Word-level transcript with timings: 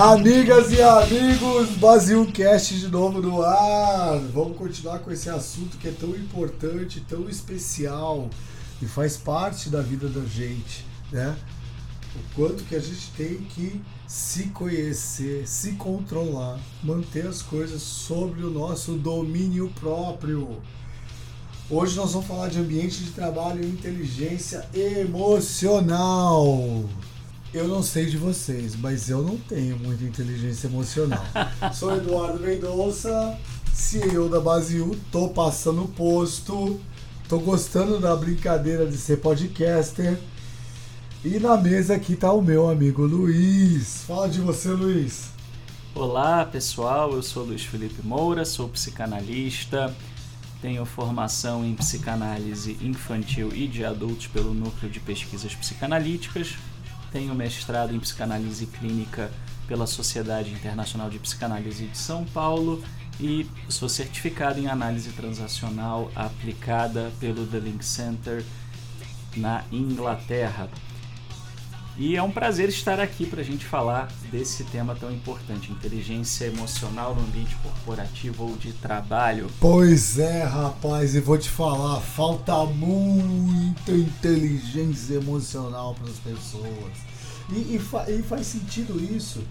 Amigas 0.00 0.70
e 0.70 0.80
amigos, 0.80 1.70
Basilcast 1.70 2.78
de 2.78 2.86
novo 2.86 3.20
no 3.20 3.42
ar. 3.42 4.16
Vamos 4.32 4.56
continuar 4.56 5.00
com 5.00 5.10
esse 5.10 5.28
assunto 5.28 5.76
que 5.76 5.88
é 5.88 5.90
tão 5.90 6.10
importante, 6.10 7.00
tão 7.00 7.28
especial 7.28 8.30
e 8.80 8.86
faz 8.86 9.16
parte 9.16 9.68
da 9.68 9.82
vida 9.82 10.08
da 10.08 10.24
gente, 10.24 10.86
né? 11.10 11.36
O 12.14 12.20
quanto 12.36 12.62
que 12.62 12.76
a 12.76 12.80
gente 12.80 13.10
tem 13.16 13.38
que 13.38 13.82
se 14.06 14.44
conhecer, 14.50 15.48
se 15.48 15.72
controlar, 15.72 16.60
manter 16.80 17.26
as 17.26 17.42
coisas 17.42 17.82
sobre 17.82 18.44
o 18.44 18.50
nosso 18.50 18.92
domínio 18.92 19.68
próprio. 19.80 20.58
Hoje 21.68 21.96
nós 21.96 22.12
vamos 22.12 22.28
falar 22.28 22.46
de 22.50 22.60
ambiente 22.60 23.02
de 23.02 23.10
trabalho 23.10 23.64
e 23.64 23.66
inteligência 23.66 24.64
emocional. 24.72 26.54
Eu 27.52 27.66
não 27.66 27.82
sei 27.82 28.04
de 28.04 28.18
vocês, 28.18 28.76
mas 28.76 29.08
eu 29.08 29.22
não 29.22 29.38
tenho 29.38 29.78
muita 29.78 30.04
inteligência 30.04 30.66
emocional. 30.66 31.24
Sou 31.72 31.96
Eduardo 31.96 32.38
Mendonça, 32.40 33.38
CEO 33.72 34.28
da 34.28 34.38
Basil, 34.38 34.94
tô 35.10 35.30
passando 35.30 35.84
o 35.84 35.88
posto, 35.88 36.78
tô 37.26 37.38
gostando 37.38 37.98
da 37.98 38.14
brincadeira 38.14 38.86
de 38.86 38.98
ser 38.98 39.16
podcaster. 39.16 40.18
E 41.24 41.38
na 41.40 41.56
mesa 41.56 41.94
aqui 41.94 42.16
tá 42.16 42.30
o 42.32 42.42
meu 42.42 42.68
amigo 42.68 43.06
Luiz. 43.06 44.04
Fala 44.06 44.28
de 44.28 44.40
você, 44.42 44.68
Luiz. 44.68 45.30
Olá, 45.94 46.44
pessoal. 46.44 47.12
Eu 47.12 47.22
sou 47.22 47.44
Luiz 47.44 47.62
Felipe 47.62 48.06
Moura, 48.06 48.44
sou 48.44 48.68
psicanalista. 48.68 49.96
Tenho 50.60 50.84
formação 50.84 51.64
em 51.64 51.74
psicanálise 51.74 52.76
infantil 52.82 53.50
e 53.54 53.66
de 53.66 53.86
adultos 53.86 54.26
pelo 54.26 54.52
Núcleo 54.52 54.90
de 54.90 55.00
Pesquisas 55.00 55.54
Psicanalíticas, 55.54 56.56
tenho 57.10 57.34
mestrado 57.34 57.94
em 57.94 58.00
psicanálise 58.00 58.66
clínica 58.66 59.30
pela 59.66 59.86
Sociedade 59.86 60.50
Internacional 60.50 61.10
de 61.10 61.18
Psicanálise 61.18 61.86
de 61.86 61.98
São 61.98 62.24
Paulo 62.24 62.82
e 63.20 63.46
sou 63.68 63.88
certificado 63.88 64.60
em 64.60 64.68
análise 64.68 65.10
transacional 65.10 66.10
aplicada 66.14 67.12
pelo 67.20 67.46
The 67.46 67.58
Link 67.58 67.84
Center 67.84 68.44
na 69.36 69.64
Inglaterra. 69.70 70.68
E 72.00 72.14
é 72.14 72.22
um 72.22 72.30
prazer 72.30 72.68
estar 72.68 73.00
aqui 73.00 73.26
para 73.26 73.40
a 73.40 73.44
gente 73.44 73.66
falar 73.66 74.06
desse 74.30 74.62
tema 74.62 74.94
tão 74.94 75.10
importante, 75.10 75.72
inteligência 75.72 76.44
emocional 76.44 77.12
no 77.12 77.22
ambiente 77.22 77.56
corporativo 77.56 78.44
ou 78.44 78.56
de 78.56 78.72
trabalho. 78.72 79.50
Pois 79.58 80.16
é, 80.16 80.44
rapaz, 80.44 81.16
e 81.16 81.20
vou 81.20 81.36
te 81.36 81.50
falar, 81.50 82.00
falta 82.00 82.54
muita 82.66 83.90
inteligência 83.90 85.14
emocional 85.14 85.96
para 85.96 86.08
as 86.08 86.18
pessoas. 86.18 86.92
E, 87.50 87.74
e, 87.74 87.78
fa 87.80 88.08
e 88.08 88.22
faz 88.22 88.46
sentido 88.46 89.02
isso, 89.12 89.42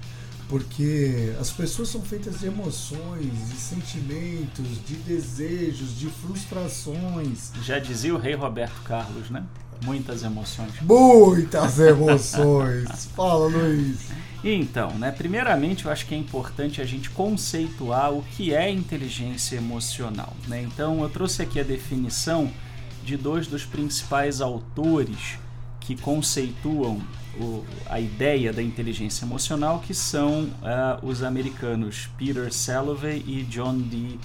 porque 0.48 1.36
as 1.42 1.52
pessoas 1.52 1.90
são 1.90 2.02
feitas 2.02 2.40
de 2.40 2.46
emoções, 2.46 3.50
de 3.50 3.58
sentimentos, 3.58 4.86
de 4.88 4.96
desejos, 4.96 6.00
de 6.00 6.08
frustrações. 6.08 7.52
Já 7.62 7.78
dizia 7.78 8.16
o 8.16 8.18
rei 8.18 8.36
Roberto 8.36 8.82
Carlos, 8.84 9.30
né? 9.30 9.44
Muitas 9.84 10.24
emoções. 10.24 10.72
Muitas 10.82 11.80
emoções. 11.80 13.06
Fala, 13.16 13.48
Luiz. 13.48 14.10
Então, 14.44 14.92
né, 14.92 15.12
primeiramente 15.12 15.86
eu 15.86 15.92
acho 15.92 16.06
que 16.06 16.14
é 16.14 16.18
importante 16.18 16.82
a 16.82 16.86
gente 16.86 17.10
conceituar 17.10 18.14
o 18.14 18.24
que 18.24 18.54
é 18.54 18.70
inteligência 18.70 19.58
emocional. 19.58 20.34
Né? 20.48 20.62
Então, 20.62 21.02
eu 21.02 21.10
trouxe 21.10 21.42
aqui 21.42 21.60
a 21.60 21.64
definição 21.64 22.52
de 23.04 23.18
dois 23.18 23.48
dos 23.48 23.66
principais 23.66 24.42
autores 24.42 25.40
que 25.80 25.96
conceituam 25.96 27.02
o, 27.40 27.64
a 27.90 28.00
ideia 28.00 28.52
da 28.52 28.62
inteligência 28.62 29.26
emocional, 29.26 29.80
que 29.80 29.94
são 29.94 30.44
uh, 30.44 31.06
os 31.06 31.24
americanos 31.24 32.10
Peter 32.18 32.52
Salovey 32.52 33.24
e 33.26 33.44
John 33.44 33.78
D. 33.78 34.18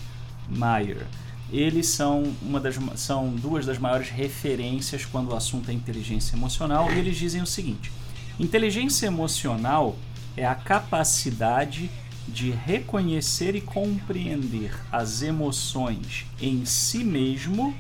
Meyer 0.48 1.06
eles 1.52 1.88
são, 1.88 2.34
uma 2.40 2.58
das, 2.58 2.78
são 2.96 3.30
duas 3.30 3.66
das 3.66 3.78
maiores 3.78 4.08
referências 4.08 5.04
quando 5.04 5.32
o 5.32 5.36
assunto 5.36 5.70
é 5.70 5.74
inteligência 5.74 6.34
emocional, 6.34 6.90
e 6.90 6.98
eles 6.98 7.16
dizem 7.16 7.42
o 7.42 7.46
seguinte: 7.46 7.92
inteligência 8.40 9.06
emocional 9.06 9.96
é 10.34 10.46
a 10.46 10.54
capacidade 10.54 11.90
de 12.26 12.50
reconhecer 12.50 13.54
e 13.54 13.60
compreender 13.60 14.72
as 14.90 15.20
emoções 15.20 16.24
em 16.40 16.64
si 16.64 17.04
mesmo 17.04 17.76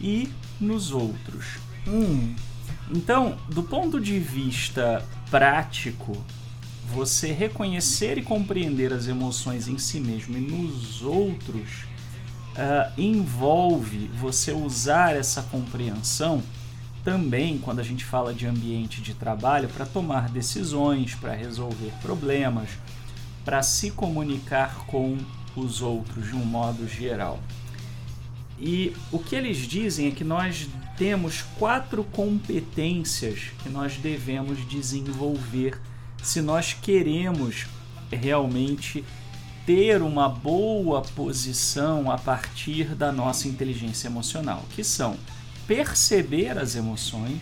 e 0.00 0.28
nos 0.60 0.90
outros. 0.90 1.58
Hum. 1.86 2.34
Então, 2.90 3.38
do 3.48 3.62
ponto 3.62 3.98
de 3.98 4.18
vista 4.18 5.02
prático, 5.30 6.22
você 6.92 7.32
reconhecer 7.32 8.18
e 8.18 8.22
compreender 8.22 8.92
as 8.92 9.08
emoções 9.08 9.68
em 9.68 9.78
si 9.78 9.98
mesmo 9.98 10.36
e 10.36 10.40
nos 10.40 11.00
outros 11.00 11.93
uh, 12.54 13.00
envolve 13.00 14.08
você 14.08 14.52
usar 14.52 15.14
essa 15.14 15.42
compreensão 15.42 16.42
também 17.04 17.58
quando 17.58 17.80
a 17.80 17.82
gente 17.82 18.04
fala 18.04 18.32
de 18.32 18.46
ambiente 18.46 19.02
de 19.02 19.12
trabalho 19.12 19.68
para 19.68 19.84
tomar 19.84 20.28
decisões, 20.30 21.14
para 21.14 21.34
resolver 21.34 21.92
problemas, 22.00 22.70
para 23.44 23.62
se 23.62 23.90
comunicar 23.90 24.86
com 24.86 25.18
os 25.54 25.82
outros 25.82 26.28
de 26.28 26.34
um 26.34 26.44
modo 26.44 26.88
geral. 26.88 27.38
E 28.58 28.96
o 29.12 29.18
que 29.18 29.36
eles 29.36 29.58
dizem 29.58 30.08
é 30.08 30.10
que 30.10 30.24
nós 30.24 30.68
temos 30.96 31.42
quatro 31.58 32.04
competências 32.04 33.50
que 33.62 33.68
nós 33.68 33.96
devemos 33.96 34.66
desenvolver 34.68 35.78
se 36.22 36.40
nós 36.40 36.72
queremos 36.72 37.66
realmente 38.10 39.04
ter 39.66 40.02
uma 40.02 40.28
boa 40.28 41.00
posição 41.00 42.10
a 42.10 42.18
partir 42.18 42.94
da 42.94 43.10
nossa 43.10 43.48
inteligência 43.48 44.08
emocional, 44.08 44.62
que 44.74 44.84
são 44.84 45.16
perceber 45.66 46.58
as 46.58 46.74
emoções, 46.74 47.40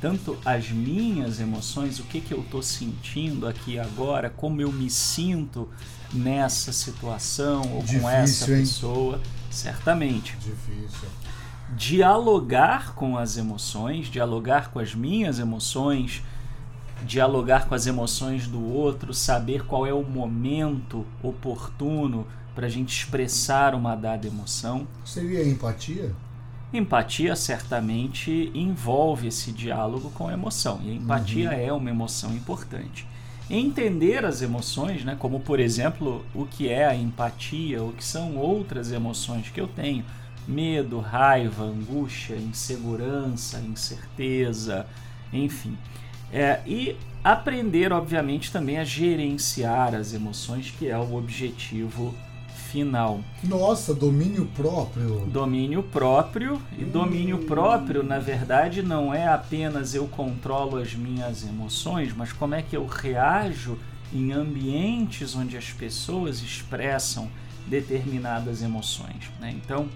tanto 0.00 0.36
as 0.44 0.70
minhas 0.70 1.40
emoções, 1.40 1.98
o 1.98 2.02
que, 2.04 2.20
que 2.20 2.34
eu 2.34 2.40
estou 2.40 2.62
sentindo 2.62 3.48
aqui 3.48 3.78
agora, 3.78 4.28
como 4.28 4.60
eu 4.60 4.70
me 4.70 4.90
sinto 4.90 5.68
nessa 6.12 6.72
situação 6.72 7.62
ou 7.72 7.80
Difícil, 7.80 8.00
com 8.00 8.10
essa 8.10 8.50
hein? 8.52 8.60
pessoa, 8.60 9.20
certamente. 9.50 10.36
Difícil. 10.36 11.08
Dialogar 11.74 12.94
com 12.94 13.16
as 13.16 13.38
emoções, 13.38 14.08
dialogar 14.08 14.70
com 14.70 14.78
as 14.78 14.94
minhas 14.94 15.38
emoções, 15.38 16.22
dialogar 17.04 17.68
com 17.68 17.74
as 17.74 17.86
emoções 17.86 18.46
do 18.46 18.62
outro, 18.62 19.12
saber 19.12 19.64
qual 19.64 19.86
é 19.86 19.92
o 19.92 20.02
momento 20.02 21.06
oportuno 21.22 22.26
para 22.54 22.66
a 22.66 22.70
gente 22.70 22.96
expressar 22.96 23.74
uma 23.74 23.94
dada 23.94 24.26
emoção. 24.26 24.86
Seria 25.04 25.46
empatia? 25.46 26.12
Empatia 26.72 27.36
certamente 27.36 28.50
envolve 28.54 29.28
esse 29.28 29.52
diálogo 29.52 30.10
com 30.10 30.28
a 30.28 30.32
emoção, 30.32 30.80
e 30.84 30.90
a 30.90 30.94
empatia 30.94 31.50
uhum. 31.50 31.56
é 31.56 31.72
uma 31.72 31.90
emoção 31.90 32.34
importante. 32.34 33.06
Entender 33.48 34.24
as 34.24 34.42
emoções, 34.42 35.04
né, 35.04 35.16
como 35.18 35.38
por 35.38 35.60
exemplo 35.60 36.24
o 36.34 36.46
que 36.46 36.68
é 36.68 36.86
a 36.86 36.94
empatia, 36.94 37.82
o 37.82 37.92
que 37.92 38.02
são 38.02 38.36
outras 38.36 38.90
emoções 38.90 39.50
que 39.50 39.60
eu 39.60 39.68
tenho, 39.68 40.04
medo, 40.48 40.98
raiva, 40.98 41.64
angústia, 41.64 42.36
insegurança, 42.36 43.60
incerteza, 43.60 44.86
enfim. 45.32 45.76
É, 46.34 46.60
e 46.66 46.96
aprender, 47.22 47.92
obviamente, 47.92 48.50
também 48.50 48.78
a 48.78 48.84
gerenciar 48.84 49.94
as 49.94 50.12
emoções, 50.12 50.74
que 50.76 50.88
é 50.88 50.98
o 50.98 51.14
objetivo 51.14 52.12
final. 52.72 53.20
Nossa, 53.44 53.94
domínio 53.94 54.46
próprio. 54.46 55.20
Domínio 55.26 55.80
próprio. 55.80 56.60
E 56.76 56.84
domínio 56.84 57.36
hum. 57.36 57.46
próprio, 57.46 58.02
na 58.02 58.18
verdade, 58.18 58.82
não 58.82 59.14
é 59.14 59.28
apenas 59.28 59.94
eu 59.94 60.08
controlo 60.08 60.78
as 60.78 60.92
minhas 60.92 61.46
emoções, 61.46 62.12
mas 62.12 62.32
como 62.32 62.56
é 62.56 62.62
que 62.62 62.76
eu 62.76 62.84
reajo 62.84 63.78
em 64.12 64.32
ambientes 64.32 65.36
onde 65.36 65.56
as 65.56 65.70
pessoas 65.70 66.42
expressam 66.42 67.30
determinadas 67.64 68.60
emoções. 68.60 69.30
Né? 69.40 69.54
Então, 69.56 69.88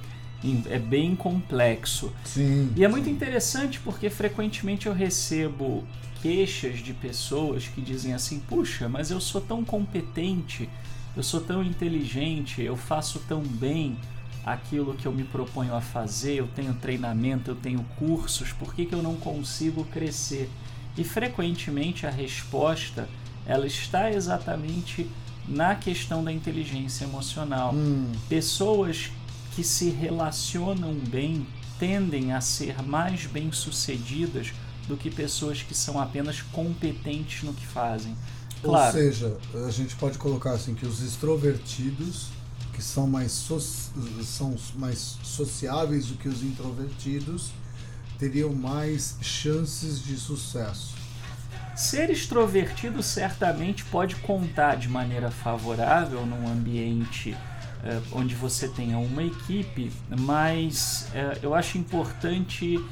é 0.71 0.79
bem 0.79 1.17
complexo. 1.17 2.12
Sim, 2.25 2.73
e 2.77 2.85
é 2.85 2.89
muito 2.89 3.11
interessante 3.11 3.81
porque 3.81 4.09
frequentemente 4.09 4.87
eu 4.87 4.93
recebo 4.93 5.85
queixas 6.23 6.79
de 6.81 6.93
pessoas 6.93 7.67
que 7.67 7.81
dizem 7.81 8.15
assim: 8.15 8.41
puxa, 8.41 8.88
mas 8.88 9.11
eu 9.11 9.20
sou 9.20 9.41
tão 9.41 9.65
competente, 9.65 10.69
eu 11.17 11.23
sou 11.23 11.41
tão 11.41 11.62
inteligente, 11.62 12.62
eu 12.62 12.76
faço 12.76 13.20
tão 13.29 13.43
bem 13.43 13.97
aquilo 14.44 14.94
que 14.94 15.06
eu 15.06 15.12
me 15.12 15.25
proponho 15.25 15.75
a 15.75 15.81
fazer, 15.81 16.37
eu 16.37 16.49
tenho 16.49 16.75
treinamento, 16.75 17.50
eu 17.50 17.56
tenho 17.56 17.85
cursos, 17.99 18.53
por 18.53 18.75
que, 18.75 18.87
que 18.87 18.94
eu 18.94 19.03
não 19.03 19.17
consigo 19.17 19.85
crescer? 19.85 20.49
E 20.97 21.05
frequentemente 21.05 22.06
a 22.06 22.11
resposta 22.11 23.09
ela 23.47 23.67
está 23.67 24.11
exatamente 24.11 25.09
na 25.47 25.75
questão 25.75 26.23
da 26.23 26.31
inteligência 26.31 27.05
emocional. 27.05 27.73
Hum. 27.75 28.12
Pessoas 28.29 29.11
que 29.55 29.64
se 29.64 29.88
relacionam 29.91 30.94
bem 30.94 31.47
tendem 31.79 32.32
a 32.32 32.41
ser 32.41 32.82
mais 32.82 33.26
bem-sucedidas 33.26 34.53
do 34.88 34.96
que 34.96 35.11
pessoas 35.11 35.62
que 35.62 35.75
são 35.75 36.00
apenas 36.00 36.40
competentes 36.40 37.43
no 37.43 37.52
que 37.52 37.67
fazem. 37.67 38.17
Claro. 38.62 38.87
Ou 38.87 38.93
seja, 38.93 39.37
a 39.67 39.70
gente 39.70 39.94
pode 39.96 40.19
colocar 40.19 40.52
assim 40.52 40.75
que 40.75 40.87
os 40.87 41.00
extrovertidos, 41.00 42.29
que 42.73 42.82
são 42.82 43.06
mais, 43.06 43.31
so 43.31 43.61
são 43.61 44.56
mais 44.76 45.19
sociáveis 45.23 46.06
do 46.06 46.14
que 46.14 46.29
os 46.29 46.43
introvertidos, 46.43 47.52
teriam 48.19 48.52
mais 48.52 49.17
chances 49.20 50.02
de 50.02 50.17
sucesso. 50.17 50.96
Ser 51.76 52.11
extrovertido 52.11 53.02
certamente 53.02 53.85
pode 53.85 54.17
contar 54.17 54.76
de 54.76 54.88
maneira 54.88 55.31
favorável 55.31 56.26
num 56.26 56.49
ambiente 56.49 57.31
uh, 57.31 58.02
onde 58.12 58.35
você 58.35 58.67
tenha 58.67 58.99
uma 58.99 59.23
equipe, 59.23 59.93
mas 60.19 61.06
uh, 61.11 61.38
eu 61.40 61.55
acho 61.55 61.79
importante 61.79 62.85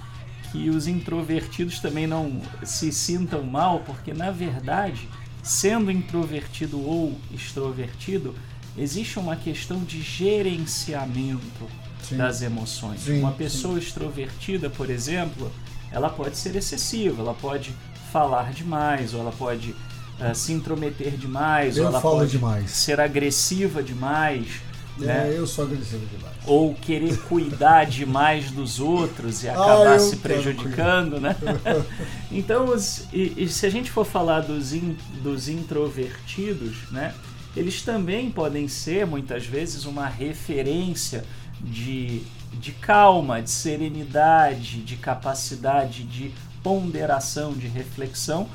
que 0.51 0.71
os 0.71 0.87
introvertidos 0.87 1.81
também 1.81 2.07
não 2.07 2.41
se 2.63 2.93
sintam 2.93 3.43
mal, 3.43 3.81
porque 3.81 4.13
na 4.13 4.31
verdade, 4.31 5.09
sendo 5.43 5.91
introvertido 5.91 6.81
ou 6.81 7.19
extrovertido, 7.33 8.35
existe 8.77 9.19
uma 9.19 9.37
questão 9.37 9.83
de 9.85 10.01
gerenciamento 10.03 11.67
sim. 12.03 12.17
das 12.17 12.43
emoções. 12.43 13.01
Sim, 13.01 13.21
uma 13.21 13.33
pessoa 13.33 13.75
sim. 13.75 13.87
extrovertida, 13.87 14.71
por 14.71 14.91
exemplo, 14.91 15.51
ela 15.91 16.11
pode 16.11 16.37
ser 16.37 16.55
excessiva, 16.57 17.23
ela 17.23 17.35
pode 17.35 17.75
falar 18.13 18.53
demais, 18.53 19.15
ou 19.15 19.21
ela 19.21 19.33
pode 19.33 19.71
uh, 19.71 20.35
se 20.35 20.53
intrometer 20.53 21.13
demais, 21.17 21.77
eu 21.77 21.85
ou 21.85 21.91
ela 21.91 22.01
pode 22.01 22.31
demais. 22.31 22.71
ser 22.71 23.01
agressiva 23.01 23.83
demais. 23.83 24.61
É, 25.01 25.05
né? 25.05 25.35
eu 25.37 25.47
sou 25.47 25.65
agressivo 25.65 26.07
demais. 26.07 26.37
Ou 26.47 26.75
querer 26.75 27.17
cuidar 27.23 27.85
demais 27.85 28.51
dos 28.51 28.81
outros 28.81 29.43
e 29.43 29.49
acabar 29.49 29.95
ah, 29.95 29.99
se 29.99 30.17
prejudicando, 30.17 31.21
né? 31.21 31.37
então, 32.33 32.67
os, 32.67 33.05
e, 33.13 33.45
e, 33.45 33.49
se 33.49 33.67
a 33.67 33.71
gente 33.71 33.91
for 33.91 34.07
falar 34.07 34.41
dos, 34.41 34.73
in, 34.73 34.97
dos 35.23 35.49
introvertidos, 35.49 36.91
né? 36.91 37.15
Eles 37.57 37.81
também 37.81 38.31
podem 38.31 38.69
ser, 38.69 39.07
muitas 39.07 39.47
vezes, 39.47 39.87
uma 39.87 40.07
referência 40.07 41.25
de, 41.59 42.23
de 42.53 42.73
calma, 42.73 43.41
de 43.41 43.51
serenidade, 43.51 44.83
de 44.83 44.97
capacidade 44.97 46.05
de 46.05 46.33
ponderação, 46.63 47.55
de 47.55 47.67
reflexão. 47.67 48.47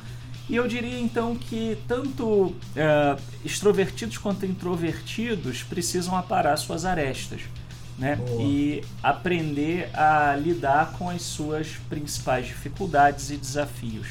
E 0.49 0.55
eu 0.55 0.67
diria 0.67 0.99
então 0.99 1.35
que 1.35 1.77
tanto 1.87 2.25
uh, 2.25 2.55
extrovertidos 3.43 4.17
quanto 4.17 4.45
introvertidos 4.45 5.63
precisam 5.63 6.15
aparar 6.15 6.57
suas 6.57 6.85
arestas. 6.85 7.41
Né? 7.97 8.17
E 8.39 8.83
aprender 9.03 9.89
a 9.93 10.35
lidar 10.35 10.93
com 10.93 11.09
as 11.09 11.21
suas 11.21 11.67
principais 11.87 12.47
dificuldades 12.47 13.29
e 13.29 13.37
desafios. 13.37 14.07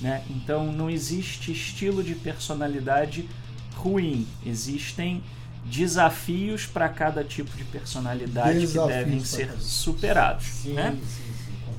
Né? 0.00 0.22
Então 0.30 0.72
não 0.72 0.88
existe 0.88 1.52
estilo 1.52 2.02
de 2.02 2.14
personalidade 2.14 3.28
ruim, 3.74 4.26
existem 4.46 5.22
desafios 5.64 6.66
para 6.66 6.88
cada 6.88 7.24
tipo 7.24 7.54
de 7.56 7.64
personalidade 7.64 8.60
desafios 8.60 8.88
que 8.88 9.04
devem 9.04 9.24
ser 9.24 9.52
superados. 9.58 10.46
Sim, 10.46 10.74
né? 10.74 10.98
sim. 11.06 11.23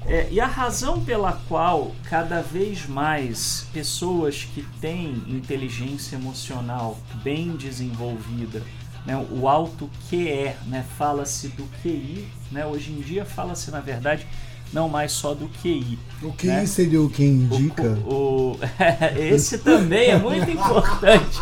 É, 0.07 0.27
e 0.29 0.39
a 0.39 0.45
razão 0.45 1.03
pela 1.03 1.33
qual 1.47 1.91
cada 2.03 2.41
vez 2.41 2.87
mais 2.87 3.65
pessoas 3.73 4.47
que 4.53 4.63
têm 4.79 5.23
inteligência 5.27 6.15
emocional 6.15 6.99
bem 7.23 7.55
desenvolvida, 7.55 8.61
né, 9.05 9.25
o 9.31 9.47
alto 9.47 9.89
QE, 10.09 10.53
né, 10.67 10.85
fala-se 10.97 11.47
do 11.49 11.63
QI, 11.81 12.27
né, 12.51 12.65
hoje 12.65 12.91
em 12.91 13.01
dia 13.01 13.25
fala-se 13.25 13.71
na 13.71 13.79
verdade 13.79 14.27
não 14.73 14.89
mais 14.89 15.11
só 15.11 15.33
do 15.33 15.47
QI. 15.61 15.97
O 16.21 16.33
QI 16.33 16.47
né? 16.47 16.65
seria 16.65 17.01
o 17.01 17.09
que 17.09 17.23
indica? 17.23 17.97
O, 18.05 18.53
o, 18.53 18.59
esse 19.17 19.59
também 19.59 20.09
é 20.09 20.19
muito 20.19 20.49
importante, 20.49 21.39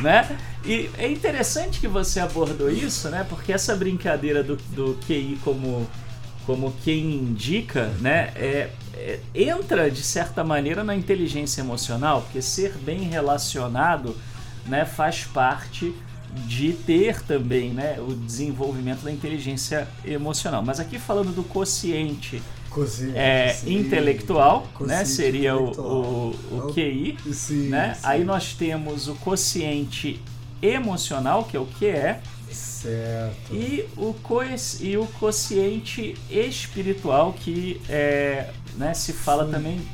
né? 0.00 0.38
E 0.64 0.90
é 0.96 1.10
interessante 1.10 1.80
que 1.80 1.88
você 1.88 2.20
abordou 2.20 2.70
isso, 2.70 3.08
né? 3.08 3.26
Porque 3.28 3.52
essa 3.52 3.74
brincadeira 3.74 4.42
do, 4.42 4.56
do 4.56 4.98
QI 5.06 5.38
como 5.42 5.86
como 6.50 6.74
quem 6.82 7.14
indica, 7.14 7.86
né, 8.00 8.32
é, 8.34 8.70
é, 8.96 9.20
entra 9.32 9.88
de 9.88 10.02
certa 10.02 10.42
maneira 10.42 10.82
na 10.82 10.96
inteligência 10.96 11.60
emocional, 11.60 12.22
porque 12.22 12.42
ser 12.42 12.72
bem 12.78 13.02
relacionado, 13.02 14.16
né, 14.66 14.84
faz 14.84 15.22
parte 15.22 15.94
de 16.48 16.72
ter 16.72 17.22
também, 17.22 17.70
né, 17.70 18.00
o 18.00 18.12
desenvolvimento 18.14 19.02
da 19.02 19.12
inteligência 19.12 19.86
emocional. 20.04 20.60
Mas 20.60 20.80
aqui 20.80 20.98
falando 20.98 21.32
do 21.32 21.44
quociente, 21.44 22.42
é, 23.14 23.52
sim. 23.52 23.78
intelectual, 23.78 24.66
né, 24.80 24.98
né, 24.98 25.04
seria 25.04 25.54
intelectual. 25.54 25.88
O, 25.88 26.36
o, 26.50 26.68
o 26.68 26.74
QI, 26.74 27.16
sim, 27.32 27.68
né? 27.68 27.94
Sim. 27.94 28.00
Aí 28.02 28.24
nós 28.24 28.54
temos 28.54 29.06
o 29.06 29.14
quociente 29.14 30.20
emocional, 30.60 31.44
que 31.44 31.56
é 31.56 31.60
o 31.60 31.66
que 31.66 31.86
é, 31.86 32.20
Certo. 32.50 33.54
E 33.54 33.86
o, 33.96 34.14
co 34.14 34.42
e 34.80 34.96
o 34.96 35.06
quociente 35.18 36.16
espiritual, 36.30 37.32
que 37.32 37.80
é, 37.88 38.50
né, 38.76 38.94
se 38.94 39.12
fala 39.12 39.46
Sim. 39.46 39.52
também, 39.52 39.88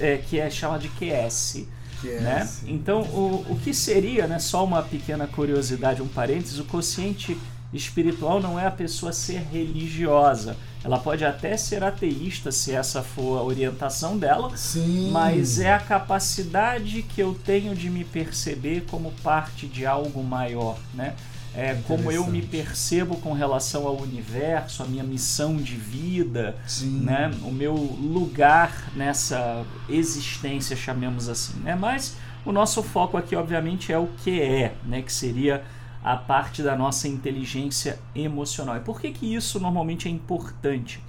é, 0.00 0.16
que 0.18 0.38
é 0.38 0.50
chamado 0.50 0.80
de 0.80 0.88
QS. 0.88 1.66
QS. 2.00 2.20
Né? 2.22 2.48
Então, 2.66 3.02
o, 3.02 3.46
o 3.50 3.60
que 3.62 3.74
seria, 3.74 4.26
né, 4.26 4.38
só 4.38 4.64
uma 4.64 4.82
pequena 4.82 5.26
curiosidade, 5.26 6.02
um 6.02 6.08
parênteses, 6.08 6.58
o 6.58 6.64
quociente 6.64 7.36
espiritual 7.72 8.40
não 8.40 8.58
é 8.58 8.66
a 8.66 8.70
pessoa 8.70 9.12
ser 9.12 9.42
religiosa. 9.50 10.56
Ela 10.82 10.98
pode 10.98 11.24
até 11.24 11.56
ser 11.56 11.84
ateísta, 11.84 12.50
se 12.50 12.72
essa 12.72 13.02
for 13.02 13.38
a 13.38 13.42
orientação 13.42 14.16
dela, 14.16 14.56
Sim. 14.56 15.10
mas 15.12 15.60
é 15.60 15.72
a 15.72 15.78
capacidade 15.78 17.02
que 17.02 17.20
eu 17.20 17.38
tenho 17.44 17.74
de 17.74 17.90
me 17.90 18.02
perceber 18.02 18.86
como 18.90 19.12
parte 19.22 19.66
de 19.66 19.84
algo 19.84 20.24
maior, 20.24 20.78
né? 20.94 21.14
É, 21.54 21.74
como 21.86 22.12
eu 22.12 22.26
me 22.26 22.42
percebo 22.42 23.16
com 23.16 23.32
relação 23.32 23.86
ao 23.86 23.96
universo, 23.96 24.82
a 24.82 24.86
minha 24.86 25.02
missão 25.02 25.56
de 25.56 25.74
vida, 25.74 26.56
Sim. 26.66 27.00
né, 27.00 27.30
o 27.42 27.50
meu 27.50 27.74
lugar 27.74 28.90
nessa 28.94 29.64
existência, 29.88 30.76
chamemos 30.76 31.28
assim. 31.28 31.58
Né? 31.60 31.74
Mas 31.74 32.16
o 32.44 32.52
nosso 32.52 32.82
foco 32.82 33.16
aqui, 33.16 33.34
obviamente, 33.34 33.92
é 33.92 33.98
o 33.98 34.06
que 34.22 34.40
é, 34.40 34.74
né, 34.84 35.02
que 35.02 35.12
seria 35.12 35.64
a 36.02 36.16
parte 36.16 36.62
da 36.62 36.76
nossa 36.76 37.08
inteligência 37.08 37.98
emocional. 38.14 38.76
E 38.76 38.80
por 38.80 39.00
que, 39.00 39.10
que 39.10 39.34
isso 39.34 39.58
normalmente 39.58 40.08
é 40.08 40.10
importante? 40.10 41.00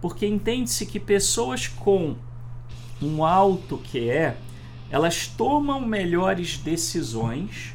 Porque 0.00 0.26
entende-se 0.26 0.86
que 0.86 1.00
pessoas 1.00 1.66
com 1.66 2.14
um 3.02 3.24
alto 3.24 3.78
que 3.78 4.08
é, 4.08 4.36
elas 4.90 5.26
tomam 5.26 5.80
melhores 5.80 6.56
decisões 6.56 7.74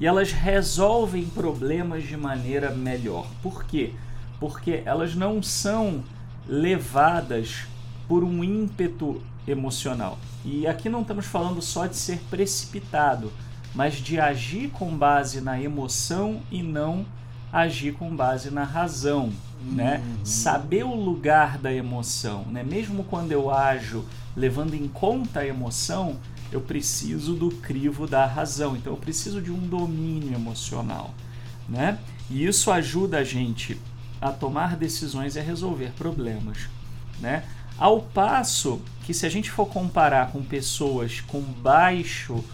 e 0.00 0.06
elas 0.06 0.32
resolvem 0.32 1.26
problemas 1.26 2.04
de 2.04 2.16
maneira 2.16 2.70
melhor. 2.70 3.26
Por 3.42 3.64
quê? 3.64 3.92
Porque 4.40 4.82
elas 4.86 5.14
não 5.14 5.42
são 5.42 6.02
levadas 6.48 7.66
por 8.08 8.24
um 8.24 8.42
ímpeto 8.42 9.22
emocional. 9.46 10.18
E 10.44 10.66
aqui 10.66 10.88
não 10.88 11.02
estamos 11.02 11.26
falando 11.26 11.60
só 11.60 11.86
de 11.86 11.96
ser 11.96 12.18
precipitado, 12.30 13.30
mas 13.74 13.94
de 13.96 14.18
agir 14.18 14.70
com 14.70 14.96
base 14.96 15.40
na 15.40 15.60
emoção 15.60 16.40
e 16.50 16.62
não 16.62 17.04
agir 17.52 17.92
com 17.92 18.14
base 18.14 18.50
na 18.50 18.64
razão, 18.64 19.30
né? 19.60 19.98
uhum. 19.98 20.24
Saber 20.24 20.84
o 20.84 20.94
lugar 20.94 21.58
da 21.58 21.72
emoção, 21.72 22.44
né? 22.44 22.62
Mesmo 22.62 23.04
quando 23.04 23.32
eu 23.32 23.50
ajo 23.50 24.04
levando 24.36 24.74
em 24.74 24.86
conta 24.88 25.40
a 25.40 25.46
emoção, 25.46 26.16
eu 26.52 26.60
preciso 26.60 27.34
do 27.34 27.50
crivo 27.50 28.06
da 28.06 28.26
razão. 28.26 28.76
Então 28.76 28.92
eu 28.92 28.98
preciso 28.98 29.40
de 29.40 29.50
um 29.50 29.58
domínio 29.58 30.34
emocional, 30.34 31.14
né? 31.68 31.98
E 32.28 32.44
isso 32.44 32.70
ajuda 32.70 33.18
a 33.18 33.24
gente 33.24 33.80
a 34.20 34.30
tomar 34.30 34.76
decisões 34.76 35.36
e 35.36 35.38
a 35.38 35.42
resolver 35.42 35.92
problemas, 35.96 36.68
né? 37.20 37.44
Ao 37.78 38.00
passo 38.00 38.80
que 39.04 39.14
se 39.14 39.24
a 39.24 39.30
gente 39.30 39.50
for 39.50 39.66
comparar 39.66 40.30
com 40.30 40.42
pessoas 40.42 41.20
com 41.20 41.40
baixo 41.40 42.44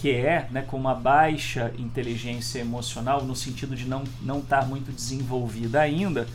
que 0.00 0.10
é, 0.10 0.46
né, 0.50 0.62
com 0.62 0.76
uma 0.76 0.94
baixa 0.94 1.72
inteligência 1.78 2.58
emocional, 2.58 3.24
no 3.24 3.34
sentido 3.34 3.74
de 3.74 3.86
não 3.86 4.04
não 4.22 4.40
estar 4.40 4.60
tá 4.60 4.66
muito 4.66 4.92
desenvolvida 4.92 5.80
ainda, 5.80 6.26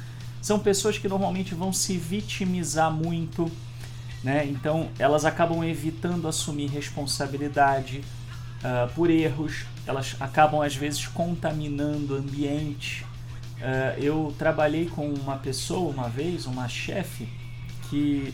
são 0.42 0.58
pessoas 0.60 0.98
que 0.98 1.08
normalmente 1.08 1.54
vão 1.54 1.72
se 1.72 1.98
vitimizar 1.98 2.92
muito, 2.92 3.50
né? 4.24 4.46
Então 4.46 4.90
elas 5.00 5.26
acabam 5.26 5.64
evitando 5.64 6.28
assumir 6.28 6.68
responsabilidade 6.68 8.04
uh, 8.64 8.92
por 8.94 9.10
erros, 9.10 9.66
elas 9.86 10.16
acabam 10.20 10.62
às 10.62 10.76
vezes 10.76 11.08
contaminando 11.08 12.16
o 12.16 12.18
ambiente. 12.18 13.06
Uh, 13.58 14.00
eu 14.00 14.36
trabalhei 14.38 14.88
com 14.88 15.08
uma 15.14 15.38
pessoa 15.38 15.92
uma 15.92 16.10
vez, 16.10 16.46
uma 16.46 16.68
chefe, 16.68 17.28
que 17.90 18.34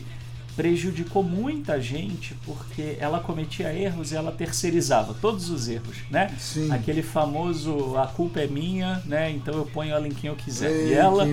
prejudicou 0.58 1.22
muita 1.22 1.80
gente 1.80 2.34
porque 2.44 2.96
ela 2.98 3.20
cometia 3.20 3.72
erros 3.72 4.10
e 4.10 4.16
ela 4.16 4.32
terceirizava 4.32 5.14
todos 5.14 5.50
os 5.50 5.68
erros, 5.68 5.98
né? 6.10 6.34
Sim. 6.36 6.72
Aquele 6.72 7.00
famoso 7.00 7.96
a 7.96 8.08
culpa 8.08 8.40
é 8.40 8.48
minha, 8.48 9.00
né? 9.06 9.30
Então 9.30 9.54
eu 9.54 9.64
ponho 9.64 9.94
ela 9.94 10.08
em 10.08 10.10
quem 10.10 10.28
eu 10.28 10.34
quiser. 10.34 10.68
Ei, 10.68 10.88
e 10.88 10.94
ela 10.94 11.24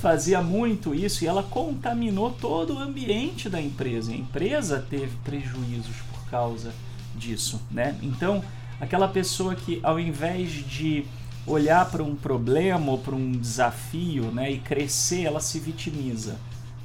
fazia 0.00 0.42
muito 0.42 0.92
isso 0.92 1.22
e 1.22 1.28
ela 1.28 1.44
contaminou 1.44 2.32
todo 2.32 2.74
o 2.74 2.78
ambiente 2.80 3.48
da 3.48 3.62
empresa. 3.62 4.10
A 4.10 4.16
empresa 4.16 4.84
teve 4.90 5.16
prejuízos 5.22 5.94
por 6.12 6.28
causa 6.28 6.74
disso, 7.14 7.60
né? 7.70 7.96
Então 8.02 8.42
aquela 8.80 9.06
pessoa 9.06 9.54
que 9.54 9.78
ao 9.80 10.00
invés 10.00 10.50
de 10.50 11.06
olhar 11.46 11.88
para 11.88 12.02
um 12.02 12.16
problema 12.16 12.90
ou 12.90 12.98
para 12.98 13.14
um 13.14 13.30
desafio 13.30 14.24
né, 14.32 14.50
e 14.50 14.58
crescer, 14.58 15.22
ela 15.22 15.38
se 15.38 15.60
vitimiza 15.60 16.34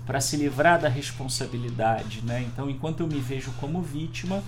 para 0.06 0.20
se 0.22 0.38
livrar 0.38 0.80
da 0.80 0.90
responsabilidade. 0.90 2.22
Né? 2.24 2.44
Então, 2.48 2.70
enquanto 2.70 3.02
eu 3.02 3.08
me 3.08 3.20
vejo 3.20 3.52
como 3.60 3.82
vítima, 3.82 4.44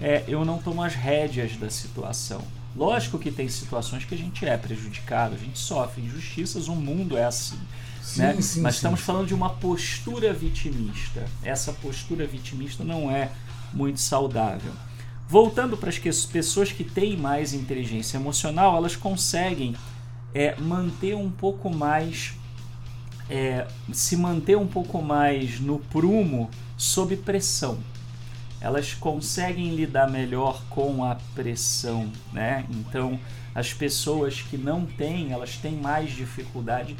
é, 0.00 0.24
eu 0.26 0.44
não 0.44 0.58
tomo 0.58 0.82
as 0.82 0.94
rédeas 0.94 1.56
da 1.56 1.70
situação. 1.70 2.42
Lógico 2.76 3.18
que 3.18 3.30
tem 3.30 3.48
situações 3.48 4.04
que 4.04 4.14
a 4.14 4.18
gente 4.18 4.44
é 4.44 4.56
prejudicado, 4.56 5.34
a 5.34 5.38
gente 5.38 5.58
sofre 5.58 6.02
injustiças, 6.02 6.66
o 6.66 6.74
mundo 6.74 7.16
é 7.16 7.24
assim. 7.24 7.58
Sim, 8.02 8.20
né? 8.20 8.40
sim, 8.40 8.60
Mas 8.60 8.74
sim. 8.74 8.78
estamos 8.78 9.00
falando 9.00 9.28
de 9.28 9.34
uma 9.34 9.50
postura 9.50 10.32
vitimista. 10.32 11.24
Essa 11.42 11.72
postura 11.72 12.26
vitimista 12.26 12.82
não 12.82 13.10
é 13.10 13.30
muito 13.72 14.00
saudável. 14.00 14.72
Voltando 15.28 15.76
para 15.76 15.88
as 15.88 15.98
pessoas 15.98 16.70
que 16.70 16.84
têm 16.84 17.16
mais 17.16 17.54
inteligência 17.54 18.18
emocional, 18.18 18.76
elas 18.76 18.94
conseguem 18.94 19.74
é, 20.34 20.54
manter 20.60 21.14
um 21.14 21.30
pouco 21.30 21.70
mais. 21.72 22.34
É, 23.28 23.66
se 23.92 24.16
manter 24.16 24.56
um 24.56 24.66
pouco 24.66 25.00
mais 25.00 25.60
no 25.60 25.78
prumo 25.78 26.50
sob 26.76 27.16
pressão. 27.16 27.78
Elas 28.60 28.94
conseguem 28.94 29.74
lidar 29.74 30.10
melhor 30.10 30.62
com 30.70 31.04
a 31.04 31.16
pressão, 31.34 32.10
né? 32.32 32.64
Então, 32.70 33.18
as 33.54 33.72
pessoas 33.72 34.40
que 34.40 34.56
não 34.56 34.84
têm, 34.84 35.32
elas 35.32 35.56
têm 35.56 35.76
mais 35.76 36.12
dificuldade 36.12 36.96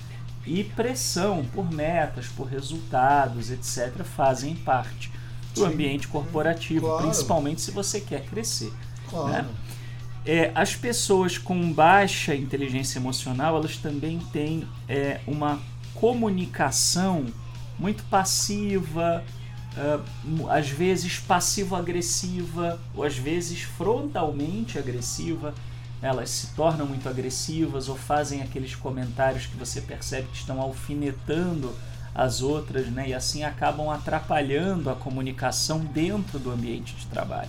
e 0.46 0.62
pressão 0.62 1.44
por 1.52 1.70
metas, 1.70 2.26
por 2.28 2.46
resultados, 2.46 3.50
etc., 3.50 4.04
fazem 4.04 4.54
parte 4.54 5.10
do 5.54 5.60
Sim. 5.60 5.66
ambiente 5.66 6.06
corporativo, 6.08 6.86
claro. 6.86 7.02
principalmente 7.04 7.60
se 7.60 7.70
você 7.70 8.00
quer 8.00 8.24
crescer. 8.26 8.72
Claro. 9.08 9.28
Né? 9.28 9.46
É, 10.26 10.52
as 10.54 10.74
pessoas 10.74 11.36
com 11.36 11.72
baixa 11.72 12.34
inteligência 12.34 12.98
emocional, 12.98 13.56
elas 13.56 13.76
também 13.76 14.18
têm 14.32 14.66
é, 14.88 15.20
uma 15.26 15.60
comunicação 16.04 17.24
muito 17.78 18.04
passiva, 18.10 19.24
uh, 19.74 20.50
às 20.50 20.68
vezes 20.68 21.18
passivo-agressiva, 21.18 22.78
ou 22.94 23.04
às 23.04 23.16
vezes 23.16 23.62
frontalmente 23.62 24.78
agressiva. 24.78 25.54
Elas 26.02 26.28
se 26.28 26.48
tornam 26.48 26.84
muito 26.84 27.08
agressivas 27.08 27.88
ou 27.88 27.96
fazem 27.96 28.42
aqueles 28.42 28.74
comentários 28.74 29.46
que 29.46 29.56
você 29.56 29.80
percebe 29.80 30.28
que 30.28 30.36
estão 30.36 30.60
alfinetando 30.60 31.74
as 32.14 32.42
outras, 32.42 32.88
né? 32.88 33.08
E 33.08 33.14
assim 33.14 33.42
acabam 33.42 33.88
atrapalhando 33.88 34.90
a 34.90 34.94
comunicação 34.94 35.78
dentro 35.78 36.38
do 36.38 36.50
ambiente 36.50 36.94
de 36.96 37.06
trabalho. 37.06 37.48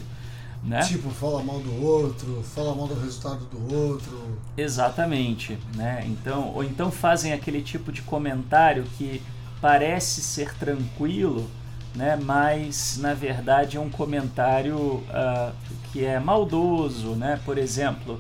Né? 0.66 0.82
Tipo, 0.82 1.12
fala 1.12 1.44
mal 1.44 1.60
do 1.60 1.86
outro, 1.86 2.42
fala 2.44 2.74
mal 2.74 2.88
do 2.88 3.00
resultado 3.00 3.46
do 3.46 3.76
outro. 3.76 4.40
Exatamente, 4.58 5.60
né? 5.76 6.04
Então, 6.08 6.52
ou 6.56 6.64
então 6.64 6.92
fazem 6.92 7.34
aquele 7.34 7.62
tipo 7.62 7.92
de 7.92 8.02
comentário 8.02 8.84
que 8.98 9.22
parece 9.62 10.22
ser 10.22 10.56
tranquilo, 10.56 11.48
né? 11.94 12.16
Mas 12.16 12.98
na 12.98 13.14
verdade 13.14 13.78
é 13.78 13.80
um 13.80 13.92
comentário 13.92 14.78
uh, 14.78 15.54
que 15.92 16.04
é 16.04 16.20
maldoso, 16.20 17.10
né? 17.12 17.40
Por 17.46 17.60
exemplo, 17.60 18.18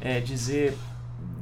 é 0.00 0.20
dizer 0.20 0.78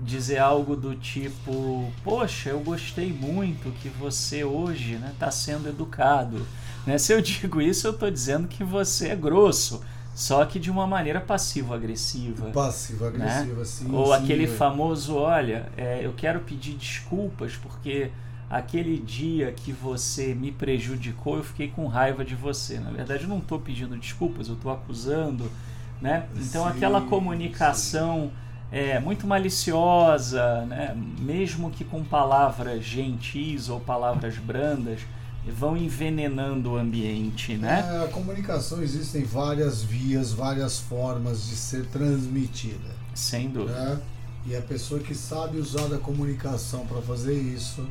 dizer 0.07 0.39
algo 0.39 0.75
do 0.75 0.95
tipo: 0.95 1.93
Poxa, 2.03 2.51
eu 2.51 2.61
gostei 2.61 3.13
muito 3.13 3.71
que 3.83 3.89
você 3.89 4.45
hoje 4.45 4.95
está 4.95 5.07
né, 5.07 5.15
tá 5.19 5.31
sendo 5.31 5.69
educado. 5.69 6.47
Né? 6.87 6.97
Se 6.97 7.13
eu 7.13 7.21
digo 7.23 7.61
isso, 7.61 7.87
eu 7.87 7.93
estou 7.93 8.11
dizendo 8.11 8.49
que 8.49 8.65
você 8.65 9.09
é 9.09 9.17
grosso. 9.17 9.83
Só 10.17 10.43
que 10.47 10.59
de 10.59 10.71
uma 10.71 10.87
maneira 10.87 11.21
passivo-agressiva. 11.21 12.51
Passivo-agressiva, 12.51 13.59
né? 13.59 13.65
sim. 13.67 13.95
Ou 13.95 14.07
sim, 14.07 14.13
aquele 14.15 14.45
é. 14.45 14.49
famoso: 14.49 15.15
Olha, 15.15 15.69
é, 15.77 16.01
eu 16.03 16.15
quero 16.15 16.41
pedir 16.41 16.73
desculpas 16.73 17.55
porque 17.55 18.11
aquele 18.49 18.99
dia 18.99 19.53
que 19.53 19.73
você 19.73 20.35
me 20.35 20.51
prejudicou, 20.51 21.37
eu 21.37 21.45
fiquei 21.45 21.69
com 21.69 21.87
raiva 21.87 22.25
de 22.25 22.35
você. 22.35 22.81
Na 22.81 22.91
verdade, 22.91 23.25
eu 23.25 23.29
não 23.29 23.39
estou 23.39 23.61
pedindo 23.61 23.95
desculpas, 23.99 24.49
eu 24.49 24.55
estou 24.55 24.73
acusando. 24.73 25.53
Né? 26.01 26.27
Então, 26.35 26.65
sim, 26.65 26.71
aquela 26.71 27.03
comunicação. 27.03 28.31
Sim 28.33 28.47
é, 28.71 28.99
muito 28.99 29.27
maliciosa, 29.27 30.65
né? 30.67 30.97
mesmo 31.21 31.71
que 31.71 31.85
com 31.85 32.03
palavras 32.03 32.85
gentis 32.85 33.69
ou 33.69 33.81
palavras 33.81 34.37
brandas, 34.39 35.01
vão 35.47 35.77
envenenando 35.77 36.73
o 36.73 36.77
ambiente, 36.77 37.57
né? 37.57 37.89
É, 37.89 38.05
a 38.05 38.09
comunicação 38.09 38.83
existem 38.83 39.25
várias 39.25 39.83
vias, 39.83 40.33
várias 40.33 40.79
formas 40.79 41.47
de 41.47 41.57
ser 41.57 41.87
transmitida. 41.87 42.95
Sem 43.15 43.49
dúvida. 43.51 43.95
Né? 43.95 44.01
E 44.47 44.57
a 44.57 44.63
pessoa 44.63 45.01
que 45.01 45.15
sabe 45.15 45.59
usar 45.59 45.89
da 45.89 45.99
comunicação 45.99 46.87
para 46.87 47.01
fazer 47.03 47.35
isso, 47.35 47.87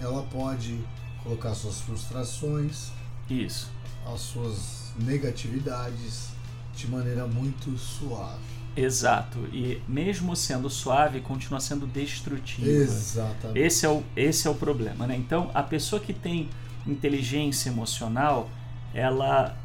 ela 0.00 0.22
pode 0.24 0.78
colocar 1.22 1.54
suas 1.54 1.80
frustrações, 1.80 2.90
isso, 3.28 3.70
as 4.12 4.20
suas 4.20 4.92
negatividades 4.98 6.28
de 6.74 6.88
maneira 6.88 7.26
muito 7.26 7.76
suave. 7.76 8.58
Exato. 8.76 9.38
E 9.52 9.82
mesmo 9.88 10.36
sendo 10.36 10.70
suave, 10.70 11.20
continua 11.20 11.60
sendo 11.60 11.86
destrutiva. 11.86 12.68
Exatamente. 12.68 13.58
Esse 13.58 13.84
é 13.84 13.88
o, 13.88 14.02
esse 14.16 14.46
é 14.46 14.50
o 14.50 14.54
problema, 14.54 15.06
né? 15.06 15.16
Então, 15.16 15.50
a 15.52 15.62
pessoa 15.62 16.00
que 16.00 16.12
tem 16.12 16.48
inteligência 16.88 17.68
emocional, 17.68 18.50
ela 18.94 19.56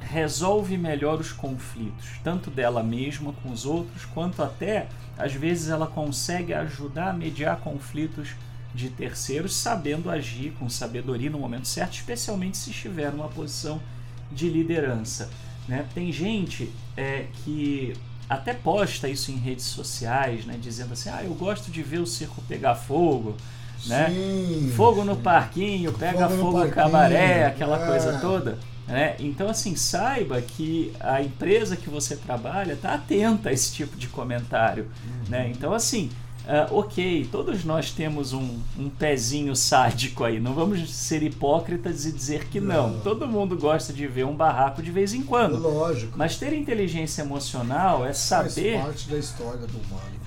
resolve 0.00 0.76
melhor 0.76 1.20
os 1.20 1.32
conflitos, 1.32 2.10
tanto 2.22 2.50
dela 2.50 2.82
mesma 2.82 3.32
com 3.32 3.50
os 3.50 3.64
outros, 3.66 4.04
quanto 4.04 4.42
até, 4.42 4.88
às 5.16 5.32
vezes, 5.32 5.68
ela 5.68 5.86
consegue 5.86 6.54
ajudar 6.54 7.10
a 7.10 7.12
mediar 7.12 7.58
conflitos 7.58 8.30
de 8.74 8.90
terceiros, 8.90 9.56
sabendo 9.56 10.10
agir 10.10 10.52
com 10.58 10.68
sabedoria 10.68 11.30
no 11.30 11.38
momento 11.38 11.66
certo, 11.66 11.94
especialmente 11.94 12.56
se 12.56 12.70
estiver 12.70 13.10
numa 13.10 13.28
posição 13.28 13.80
de 14.30 14.48
liderança. 14.48 15.30
Né? 15.66 15.86
Tem 15.94 16.12
gente 16.12 16.70
é, 16.96 17.26
que 17.44 17.94
até 18.28 18.52
posta 18.52 19.08
isso 19.08 19.32
em 19.32 19.36
redes 19.36 19.64
sociais, 19.64 20.44
né, 20.44 20.58
dizendo 20.60 20.92
assim, 20.92 21.08
ah, 21.08 21.24
eu 21.24 21.34
gosto 21.34 21.70
de 21.70 21.82
ver 21.82 21.98
o 21.98 22.06
circo 22.06 22.42
pegar 22.42 22.74
fogo, 22.74 23.36
né? 23.86 24.10
Sim, 24.10 24.72
fogo 24.76 25.04
no 25.04 25.16
parquinho, 25.16 25.92
pega 25.92 26.28
fogo, 26.28 26.42
fogo 26.42 26.64
no 26.64 26.70
cabaré, 26.70 27.46
aquela 27.46 27.82
é. 27.82 27.86
coisa 27.86 28.18
toda. 28.18 28.58
Né? 28.86 29.16
Então, 29.18 29.48
assim, 29.48 29.76
saiba 29.76 30.40
que 30.40 30.92
a 30.98 31.20
empresa 31.20 31.76
que 31.76 31.90
você 31.90 32.16
trabalha 32.16 32.72
está 32.72 32.94
atenta 32.94 33.50
a 33.50 33.52
esse 33.52 33.72
tipo 33.74 33.96
de 33.96 34.08
comentário. 34.08 34.84
Uhum. 34.84 35.30
Né? 35.30 35.52
Então, 35.54 35.74
assim, 35.74 36.08
Uh, 36.48 36.78
ok, 36.78 37.28
todos 37.30 37.62
nós 37.62 37.90
temos 37.90 38.32
um, 38.32 38.58
um 38.78 38.88
pezinho 38.88 39.54
sádico 39.54 40.24
aí, 40.24 40.40
não 40.40 40.54
vamos 40.54 40.90
ser 40.90 41.22
hipócritas 41.22 42.06
e 42.06 42.12
dizer 42.12 42.46
que 42.46 42.58
não. 42.58 42.88
não. 42.88 43.00
Todo 43.00 43.28
mundo 43.28 43.54
gosta 43.54 43.92
de 43.92 44.06
ver 44.06 44.24
um 44.24 44.34
barraco 44.34 44.82
de 44.82 44.90
vez 44.90 45.12
em 45.12 45.20
quando. 45.20 45.58
Lógico. 45.58 46.16
Mas 46.16 46.38
ter 46.38 46.54
inteligência 46.54 47.20
emocional 47.20 48.06
é 48.06 48.14
saber 48.14 48.80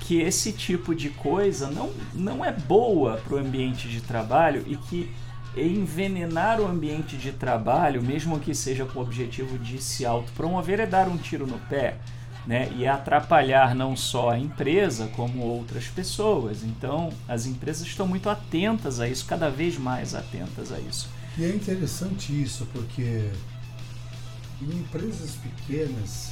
que 0.01 0.21
esse 0.21 0.51
tipo 0.51 0.93
de 0.93 1.09
coisa 1.09 1.71
não, 1.71 1.89
não 2.13 2.45
é 2.45 2.51
boa 2.51 3.17
para 3.17 3.33
o 3.33 3.39
ambiente 3.39 3.89
de 3.89 3.99
trabalho 3.99 4.63
e 4.67 4.75
que 4.75 5.09
envenenar 5.57 6.61
o 6.61 6.67
ambiente 6.67 7.17
de 7.17 7.31
trabalho, 7.31 8.03
mesmo 8.03 8.39
que 8.39 8.53
seja 8.53 8.85
com 8.85 8.99
o 8.99 9.01
objetivo 9.01 9.57
de 9.57 9.81
se 9.81 10.05
autopromover, 10.05 10.79
é 10.79 10.85
dar 10.85 11.07
um 11.07 11.17
tiro 11.17 11.47
no 11.47 11.57
pé 11.61 11.97
né, 12.45 12.71
e 12.75 12.87
atrapalhar 12.87 13.75
não 13.75 13.95
só 13.95 14.31
a 14.31 14.39
empresa 14.39 15.07
como 15.15 15.43
outras 15.43 15.87
pessoas. 15.87 16.63
Então, 16.63 17.11
as 17.27 17.45
empresas 17.45 17.85
estão 17.85 18.07
muito 18.07 18.29
atentas 18.29 18.99
a 18.99 19.07
isso, 19.07 19.25
cada 19.25 19.49
vez 19.49 19.77
mais 19.77 20.15
atentas 20.15 20.71
a 20.71 20.79
isso. 20.79 21.09
E 21.37 21.45
é 21.45 21.49
interessante 21.49 22.41
isso, 22.41 22.67
porque 22.73 23.29
em 24.61 24.79
empresas 24.79 25.35
pequenas 25.35 26.31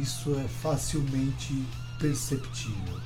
isso 0.00 0.34
é 0.38 0.48
facilmente 0.48 1.64
perceptível. 1.98 3.00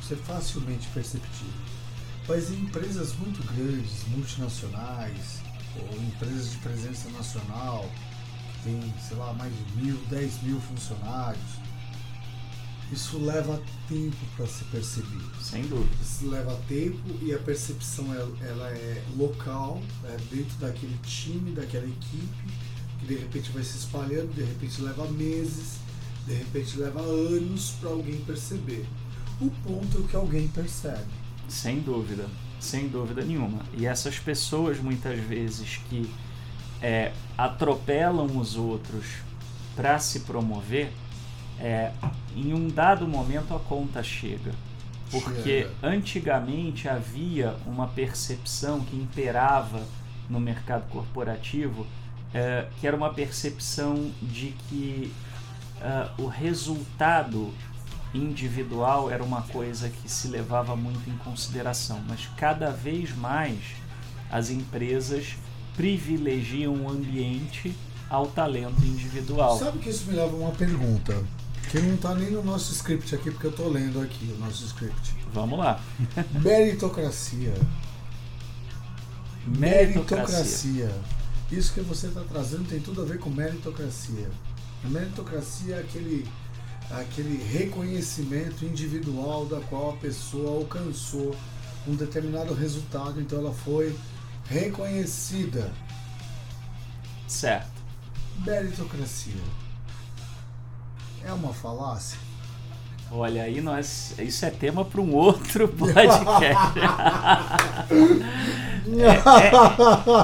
Isso 0.00 0.14
é 0.14 0.16
facilmente 0.16 0.86
perceptível. 0.88 1.52
Mas 2.28 2.50
em 2.50 2.56
empresas 2.56 3.14
muito 3.14 3.42
grandes, 3.54 4.06
multinacionais, 4.08 5.40
ou 5.80 6.02
empresas 6.02 6.50
de 6.50 6.58
presença 6.58 7.08
nacional, 7.10 7.88
tem, 8.66 8.92
sei 9.00 9.16
lá, 9.16 9.32
mais 9.32 9.52
de 9.54 9.76
mil, 9.80 9.96
dez 10.10 10.42
mil 10.42 10.60
funcionários. 10.60 11.66
Isso 12.92 13.18
leva 13.18 13.60
tempo 13.88 14.16
para 14.36 14.46
se 14.46 14.64
perceber. 14.64 15.24
Sem 15.40 15.62
dúvida. 15.66 15.96
Isso 16.02 16.28
leva 16.28 16.60
tempo 16.68 16.98
e 17.22 17.32
a 17.32 17.38
percepção 17.38 18.06
ela 18.14 18.68
é 18.70 19.02
local, 19.16 19.80
é 20.04 20.16
dentro 20.34 20.56
daquele 20.58 20.98
time, 21.04 21.52
daquela 21.52 21.86
equipe, 21.86 22.52
que 23.00 23.06
de 23.06 23.14
repente 23.14 23.50
vai 23.50 23.62
se 23.62 23.78
espalhando, 23.78 24.34
de 24.34 24.42
repente 24.42 24.80
leva 24.82 25.06
meses, 25.10 25.78
de 26.26 26.34
repente 26.34 26.78
leva 26.78 27.00
anos 27.00 27.72
para 27.80 27.90
alguém 27.90 28.20
perceber. 28.20 28.84
O 29.40 29.50
ponto 29.64 30.04
é 30.04 30.10
que 30.10 30.16
alguém 30.16 30.48
percebe. 30.48 31.06
Sem 31.48 31.80
dúvida, 31.80 32.26
sem 32.60 32.88
dúvida 32.88 33.22
nenhuma. 33.22 33.62
E 33.76 33.84
essas 33.86 34.18
pessoas 34.18 34.78
muitas 34.80 35.18
vezes 35.20 35.80
que 35.88 36.08
é, 36.82 37.12
atropelam 37.36 38.36
os 38.38 38.56
outros 38.56 39.06
para 39.74 39.98
se 39.98 40.20
promover, 40.20 40.92
é, 41.58 41.92
em 42.34 42.52
um 42.52 42.68
dado 42.68 43.06
momento 43.06 43.54
a 43.54 43.58
conta 43.58 44.02
chega. 44.02 44.52
Porque 45.10 45.62
chega. 45.62 45.74
antigamente 45.82 46.88
havia 46.88 47.56
uma 47.66 47.86
percepção 47.86 48.80
que 48.80 48.96
imperava 48.96 49.82
no 50.28 50.40
mercado 50.40 50.88
corporativo, 50.90 51.86
é, 52.34 52.66
que 52.80 52.86
era 52.86 52.96
uma 52.96 53.12
percepção 53.12 54.10
de 54.20 54.54
que 54.68 55.12
uh, 55.80 56.22
o 56.22 56.26
resultado 56.26 57.52
individual 58.12 59.10
era 59.10 59.22
uma 59.22 59.42
coisa 59.42 59.88
que 59.88 60.10
se 60.10 60.28
levava 60.28 60.74
muito 60.74 61.08
em 61.08 61.16
consideração, 61.18 62.02
mas 62.08 62.28
cada 62.36 62.70
vez 62.70 63.14
mais 63.14 63.58
as 64.30 64.50
empresas 64.50 65.36
privilegiam 65.76 66.74
o 66.74 66.88
ambiente 66.88 67.76
ao 68.08 68.26
talento 68.28 68.82
individual. 68.82 69.58
Sabe 69.58 69.78
que 69.78 69.90
isso 69.90 70.06
me 70.06 70.16
leva 70.16 70.32
a 70.32 70.38
uma 70.38 70.52
pergunta, 70.52 71.22
que 71.70 71.78
não 71.78 71.94
está 71.94 72.14
nem 72.14 72.30
no 72.30 72.42
nosso 72.42 72.72
script 72.72 73.14
aqui, 73.14 73.30
porque 73.30 73.46
eu 73.46 73.50
estou 73.50 73.68
lendo 73.68 74.00
aqui 74.00 74.32
o 74.36 74.38
nosso 74.38 74.64
script. 74.64 75.14
Vamos 75.32 75.58
lá. 75.58 75.80
Meritocracia. 76.42 77.54
Meritocracia. 79.46 80.90
Isso 81.50 81.72
que 81.72 81.80
você 81.80 82.08
está 82.08 82.22
trazendo 82.22 82.68
tem 82.68 82.80
tudo 82.80 83.02
a 83.02 83.04
ver 83.04 83.18
com 83.18 83.30
meritocracia. 83.30 84.28
A 84.84 84.88
meritocracia 84.88 85.76
é 85.76 85.80
aquele, 85.80 86.26
aquele 86.90 87.36
reconhecimento 87.36 88.64
individual 88.64 89.46
da 89.46 89.60
qual 89.60 89.90
a 89.90 89.96
pessoa 89.96 90.58
alcançou 90.58 91.36
um 91.86 91.94
determinado 91.94 92.52
resultado, 92.52 93.20
então 93.20 93.38
ela 93.38 93.52
foi 93.52 93.94
reconhecida. 94.48 95.70
Certo. 97.26 97.76
Meritocracia. 98.44 99.34
É 101.24 101.32
uma 101.32 101.52
falácia? 101.52 102.18
Olha, 103.10 103.42
aí 103.42 103.60
nós. 103.60 104.14
Isso 104.18 104.44
é 104.44 104.50
tema 104.50 104.84
para 104.84 105.00
um 105.00 105.14
outro 105.14 105.68
podcast. 105.78 106.24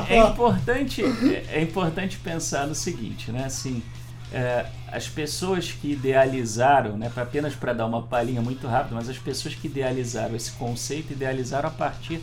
é, 0.08 0.14
é, 0.14 0.16
é, 0.16 0.18
importante, 0.28 1.02
é 1.48 1.62
importante 1.62 2.18
pensar 2.18 2.66
no 2.66 2.74
seguinte, 2.74 3.30
né? 3.30 3.44
Assim, 3.44 3.82
é, 4.32 4.66
as 4.90 5.08
pessoas 5.08 5.70
que 5.70 5.92
idealizaram, 5.92 6.96
né, 6.96 7.10
apenas 7.16 7.54
para 7.54 7.72
dar 7.72 7.86
uma 7.86 8.02
palhinha 8.02 8.42
muito 8.42 8.66
rápida, 8.66 8.94
mas 8.94 9.08
as 9.08 9.18
pessoas 9.18 9.54
que 9.54 9.68
idealizaram 9.68 10.34
esse 10.34 10.52
conceito 10.52 11.12
idealizaram 11.12 11.68
a 11.68 11.72
partir 11.72 12.20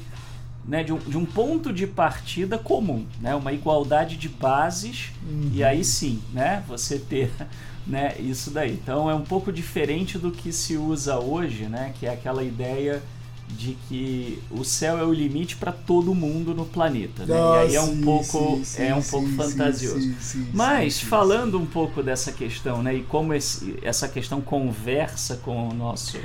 né, 0.69 0.83
de, 0.83 0.93
um, 0.93 0.97
de 0.99 1.17
um 1.17 1.25
ponto 1.25 1.73
de 1.73 1.87
partida 1.87 2.55
comum, 2.59 3.03
né, 3.19 3.33
uma 3.33 3.51
igualdade 3.51 4.15
de 4.15 4.29
bases, 4.29 5.11
uhum. 5.27 5.49
e 5.51 5.63
aí 5.63 5.83
sim, 5.83 6.21
né, 6.31 6.63
você 6.67 6.99
ter 6.99 7.31
né, 7.87 8.15
isso 8.19 8.51
daí. 8.51 8.73
Então 8.73 9.09
é 9.09 9.15
um 9.15 9.23
pouco 9.23 9.51
diferente 9.51 10.19
do 10.19 10.29
que 10.29 10.53
se 10.53 10.77
usa 10.77 11.19
hoje, 11.19 11.63
né, 11.63 11.91
que 11.99 12.05
é 12.05 12.13
aquela 12.13 12.43
ideia 12.43 13.01
de 13.47 13.75
que 13.87 14.39
o 14.51 14.63
céu 14.63 14.99
é 14.99 15.03
o 15.03 15.11
limite 15.11 15.55
para 15.55 15.71
todo 15.71 16.13
mundo 16.13 16.53
no 16.53 16.67
planeta, 16.67 17.25
né? 17.25 17.35
Ah, 17.35 17.65
e 17.65 17.69
aí 17.69 17.75
é 17.75 17.81
um 17.81 17.95
sim, 17.95 18.01
pouco 18.03 18.61
sim, 18.63 18.83
é 18.83 18.95
um 18.95 19.01
sim, 19.01 19.09
pouco 19.09 19.27
fantasioso. 19.29 20.13
Mas 20.53 21.01
falando 21.01 21.57
um 21.57 21.65
pouco 21.65 22.03
dessa 22.03 22.31
questão, 22.31 22.83
né, 22.83 22.93
e 22.93 23.01
como 23.01 23.33
esse, 23.33 23.75
essa 23.81 24.07
questão 24.07 24.39
conversa 24.39 25.37
com 25.37 25.67
o 25.67 25.73
nosso 25.73 26.19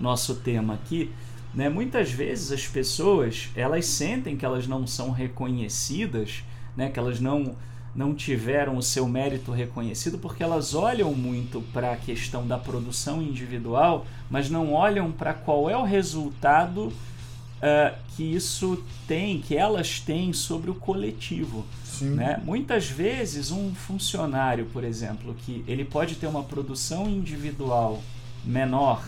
nosso 0.00 0.36
tema 0.36 0.74
aqui, 0.74 1.10
né? 1.54 1.68
Muitas 1.68 2.10
vezes 2.10 2.52
as 2.52 2.66
pessoas 2.66 3.48
elas 3.54 3.86
sentem 3.86 4.36
que 4.36 4.44
elas 4.44 4.66
não 4.66 4.86
são 4.86 5.10
reconhecidas, 5.10 6.42
né? 6.76 6.88
Que 6.90 6.98
elas 6.98 7.20
não 7.20 7.56
não 7.94 8.14
tiveram 8.14 8.76
o 8.76 8.82
seu 8.82 9.08
mérito 9.08 9.50
reconhecido 9.50 10.18
porque 10.18 10.42
elas 10.42 10.72
olham 10.72 11.12
muito 11.14 11.60
para 11.72 11.92
a 11.92 11.96
questão 11.96 12.46
da 12.46 12.56
produção 12.56 13.20
individual, 13.20 14.06
mas 14.30 14.48
não 14.48 14.72
olham 14.72 15.10
para 15.10 15.34
qual 15.34 15.68
é 15.68 15.76
o 15.76 15.82
resultado 15.82 16.92
uh, 17.58 17.96
que 18.14 18.22
isso 18.22 18.84
tem, 19.06 19.40
que 19.40 19.56
elas 19.56 20.00
têm 20.00 20.32
sobre 20.32 20.70
o 20.70 20.74
coletivo. 20.74 21.64
Né? 22.00 22.40
Muitas 22.44 22.88
vezes 22.88 23.50
um 23.50 23.74
funcionário, 23.74 24.66
por 24.66 24.84
exemplo, 24.84 25.34
que 25.34 25.64
ele 25.66 25.84
pode 25.84 26.14
ter 26.14 26.26
uma 26.26 26.44
produção 26.44 27.08
individual 27.08 28.00
menor, 28.44 29.02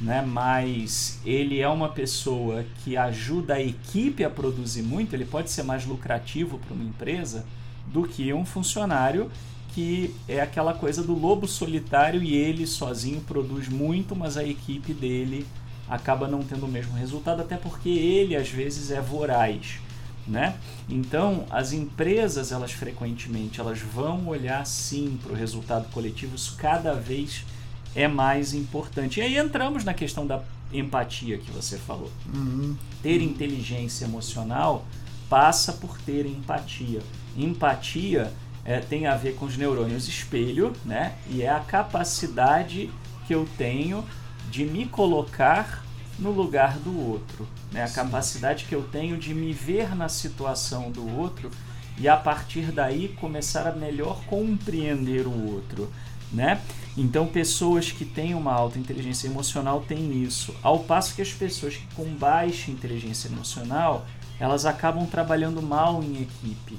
né? 0.00 0.22
mas 0.22 1.20
ele 1.24 1.60
é 1.60 1.68
uma 1.68 1.88
pessoa 1.88 2.64
que 2.82 2.96
ajuda 2.96 3.54
a 3.54 3.62
equipe 3.62 4.24
a 4.24 4.30
produzir 4.30 4.82
muito, 4.82 5.14
ele 5.14 5.24
pode 5.24 5.50
ser 5.50 5.62
mais 5.62 5.84
lucrativo 5.84 6.58
para 6.58 6.74
uma 6.74 6.84
empresa 6.84 7.44
do 7.86 8.04
que 8.04 8.32
um 8.32 8.44
funcionário 8.44 9.30
que 9.74 10.14
é 10.28 10.40
aquela 10.40 10.74
coisa 10.74 11.02
do 11.02 11.14
lobo 11.14 11.46
solitário 11.46 12.22
e 12.22 12.34
ele 12.34 12.66
sozinho 12.66 13.20
produz 13.20 13.68
muito, 13.68 14.16
mas 14.16 14.36
a 14.36 14.44
equipe 14.44 14.92
dele 14.92 15.46
acaba 15.88 16.28
não 16.28 16.42
tendo 16.42 16.66
o 16.66 16.68
mesmo 16.68 16.94
resultado, 16.96 17.42
até 17.42 17.56
porque 17.56 17.88
ele 17.88 18.36
às 18.36 18.48
vezes 18.48 18.90
é 18.90 19.00
voraz, 19.00 19.80
né? 20.26 20.56
Então, 20.88 21.44
as 21.50 21.72
empresas, 21.72 22.52
elas 22.52 22.72
frequentemente, 22.72 23.60
elas 23.60 23.80
vão 23.80 24.28
olhar 24.28 24.64
sim 24.66 25.18
para 25.22 25.32
o 25.32 25.36
resultado 25.36 25.90
coletivo, 25.92 26.36
isso 26.36 26.56
cada 26.56 26.92
vez 26.92 27.44
é 27.94 28.06
mais 28.06 28.54
importante. 28.54 29.20
E 29.20 29.22
aí 29.22 29.36
entramos 29.36 29.84
na 29.84 29.94
questão 29.94 30.26
da 30.26 30.42
empatia 30.72 31.38
que 31.38 31.50
você 31.50 31.76
falou. 31.76 32.10
Uhum. 32.32 32.76
Ter 33.02 33.20
inteligência 33.20 34.04
emocional 34.04 34.86
passa 35.28 35.72
por 35.72 35.98
ter 35.98 36.26
empatia. 36.26 37.00
Empatia 37.36 38.32
é, 38.64 38.80
tem 38.80 39.06
a 39.06 39.16
ver 39.16 39.34
com 39.34 39.46
os 39.46 39.56
neurônios 39.56 40.08
espelho, 40.08 40.72
né? 40.84 41.14
E 41.28 41.42
é 41.42 41.48
a 41.48 41.60
capacidade 41.60 42.90
que 43.26 43.34
eu 43.34 43.48
tenho 43.56 44.04
de 44.50 44.64
me 44.64 44.86
colocar 44.86 45.84
no 46.18 46.30
lugar 46.30 46.78
do 46.78 46.98
outro, 46.98 47.48
né? 47.72 47.84
A 47.84 47.86
Sim. 47.86 47.94
capacidade 47.94 48.64
que 48.64 48.74
eu 48.74 48.82
tenho 48.82 49.16
de 49.16 49.32
me 49.32 49.52
ver 49.52 49.96
na 49.96 50.08
situação 50.08 50.90
do 50.90 51.08
outro 51.16 51.50
e 51.98 52.08
a 52.08 52.16
partir 52.16 52.72
daí 52.72 53.08
começar 53.08 53.66
a 53.66 53.72
melhor 53.72 54.22
compreender 54.24 55.26
o 55.26 55.52
outro, 55.52 55.90
né? 56.32 56.60
Então, 56.96 57.26
pessoas 57.26 57.92
que 57.92 58.04
têm 58.04 58.34
uma 58.34 58.52
alta 58.52 58.78
inteligência 58.78 59.28
emocional 59.28 59.80
têm 59.80 60.22
isso, 60.22 60.54
ao 60.62 60.80
passo 60.80 61.14
que 61.14 61.22
as 61.22 61.32
pessoas 61.32 61.76
que 61.76 61.86
com 61.94 62.04
baixa 62.14 62.70
inteligência 62.70 63.28
emocional 63.28 64.06
elas 64.40 64.64
acabam 64.64 65.06
trabalhando 65.06 65.60
mal 65.60 66.02
em 66.02 66.22
equipe. 66.22 66.78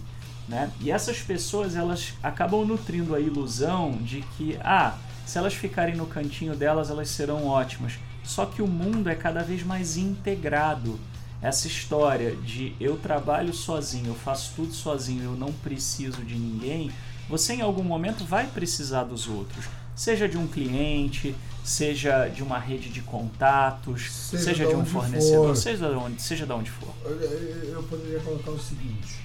Né? 0.50 0.70
E 0.82 0.92
essas 0.92 1.22
pessoas 1.22 1.76
elas 1.76 2.14
acabam 2.22 2.66
nutrindo 2.66 3.16
a 3.16 3.20
ilusão 3.20 3.92
de 4.02 4.22
que, 4.36 4.58
ah, 4.62 4.98
se 5.26 5.38
elas 5.38 5.54
ficarem 5.54 5.96
no 5.96 6.08
cantinho 6.08 6.56
delas, 6.56 6.90
elas 6.90 7.10
serão 7.10 7.46
ótimas. 7.46 7.94
Só 8.24 8.46
que 8.46 8.62
o 8.62 8.68
mundo 8.68 9.10
é 9.10 9.16
cada 9.16 9.44
vez 9.44 9.64
mais 9.64 9.96
integrado. 9.96 11.00
Essa 11.42 11.68
história 11.68 12.36
de 12.36 12.76
eu 12.80 12.98
trabalho 12.98 13.54
sozinho, 13.54 14.08
eu 14.08 14.16
faço 14.16 14.54
tudo 14.56 14.74
sozinho, 14.74 15.24
eu 15.24 15.32
não 15.32 15.52
preciso 15.52 16.24
de 16.24 16.36
ninguém, 16.36 16.92
você 17.30 17.54
em 17.54 17.62
algum 17.62 17.84
momento 17.84 18.26
vai 18.26 18.46
precisar 18.46 19.06
dos 19.06 19.28
outros. 19.28 19.66
Seja 20.02 20.28
de 20.28 20.36
um 20.36 20.48
cliente, 20.48 21.36
seja 21.64 22.28
de 22.28 22.42
uma 22.42 22.58
rede 22.58 22.90
de 22.90 23.04
contatos, 23.04 24.12
seja, 24.12 24.44
seja 24.46 24.66
de 24.66 24.74
um 24.74 24.84
fornecedor, 24.84 25.50
for. 25.50 25.56
seja 25.56 25.90
de 25.90 25.96
onde, 25.96 26.20
seja 26.20 26.44
de 26.44 26.52
onde 26.52 26.72
for. 26.72 26.92
Eu 27.06 27.84
poderia 27.84 28.20
colocar 28.22 28.50
o 28.50 28.60
seguinte: 28.60 29.20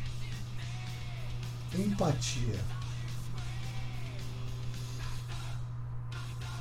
empatia 1.75 2.61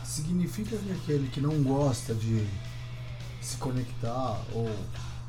significa 0.06 0.78
que 0.78 0.92
aquele 0.94 1.28
que 1.28 1.42
não 1.42 1.62
gosta 1.62 2.16
de 2.16 2.48
se 3.42 3.58
conectar 3.58 4.42
ou 4.54 4.74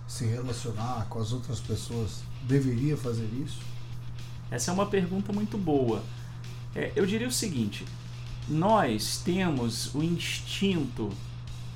se 0.07 0.27
relacionar 0.27 1.07
com 1.09 1.19
as 1.19 1.33
outras 1.33 1.59
pessoas 1.59 2.23
deveria 2.45 2.97
fazer 2.97 3.29
isso? 3.45 3.59
Essa 4.49 4.71
é 4.71 4.75
uma 4.75 4.87
pergunta 4.87 5.33
muito 5.33 5.59
boa. 5.59 6.05
É, 6.73 6.93
eu 6.95 7.05
diria 7.05 7.27
o 7.27 7.33
seguinte: 7.33 7.85
nós 8.49 9.21
temos 9.25 9.95
o 9.95 10.03
instinto 10.03 11.11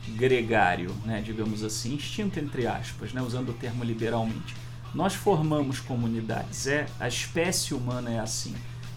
gregário, 0.09 0.95
né, 1.05 1.21
digamos 1.21 1.63
assim, 1.63 1.95
instinto 1.95 2.39
entre 2.39 2.67
aspas, 2.67 3.13
né, 3.13 3.23
usando 3.23 3.51
o 3.51 3.55
termo 3.55 3.85
liberalmente 3.85 4.55
nós 4.95 5.15
formamos 5.15 5.81
comunidades, 5.81 6.67
é 6.67 6.87
a 6.99 7.07
espécie 7.07 7.75
humana 7.75 8.11
é 8.11 8.19
assim. 8.19 8.55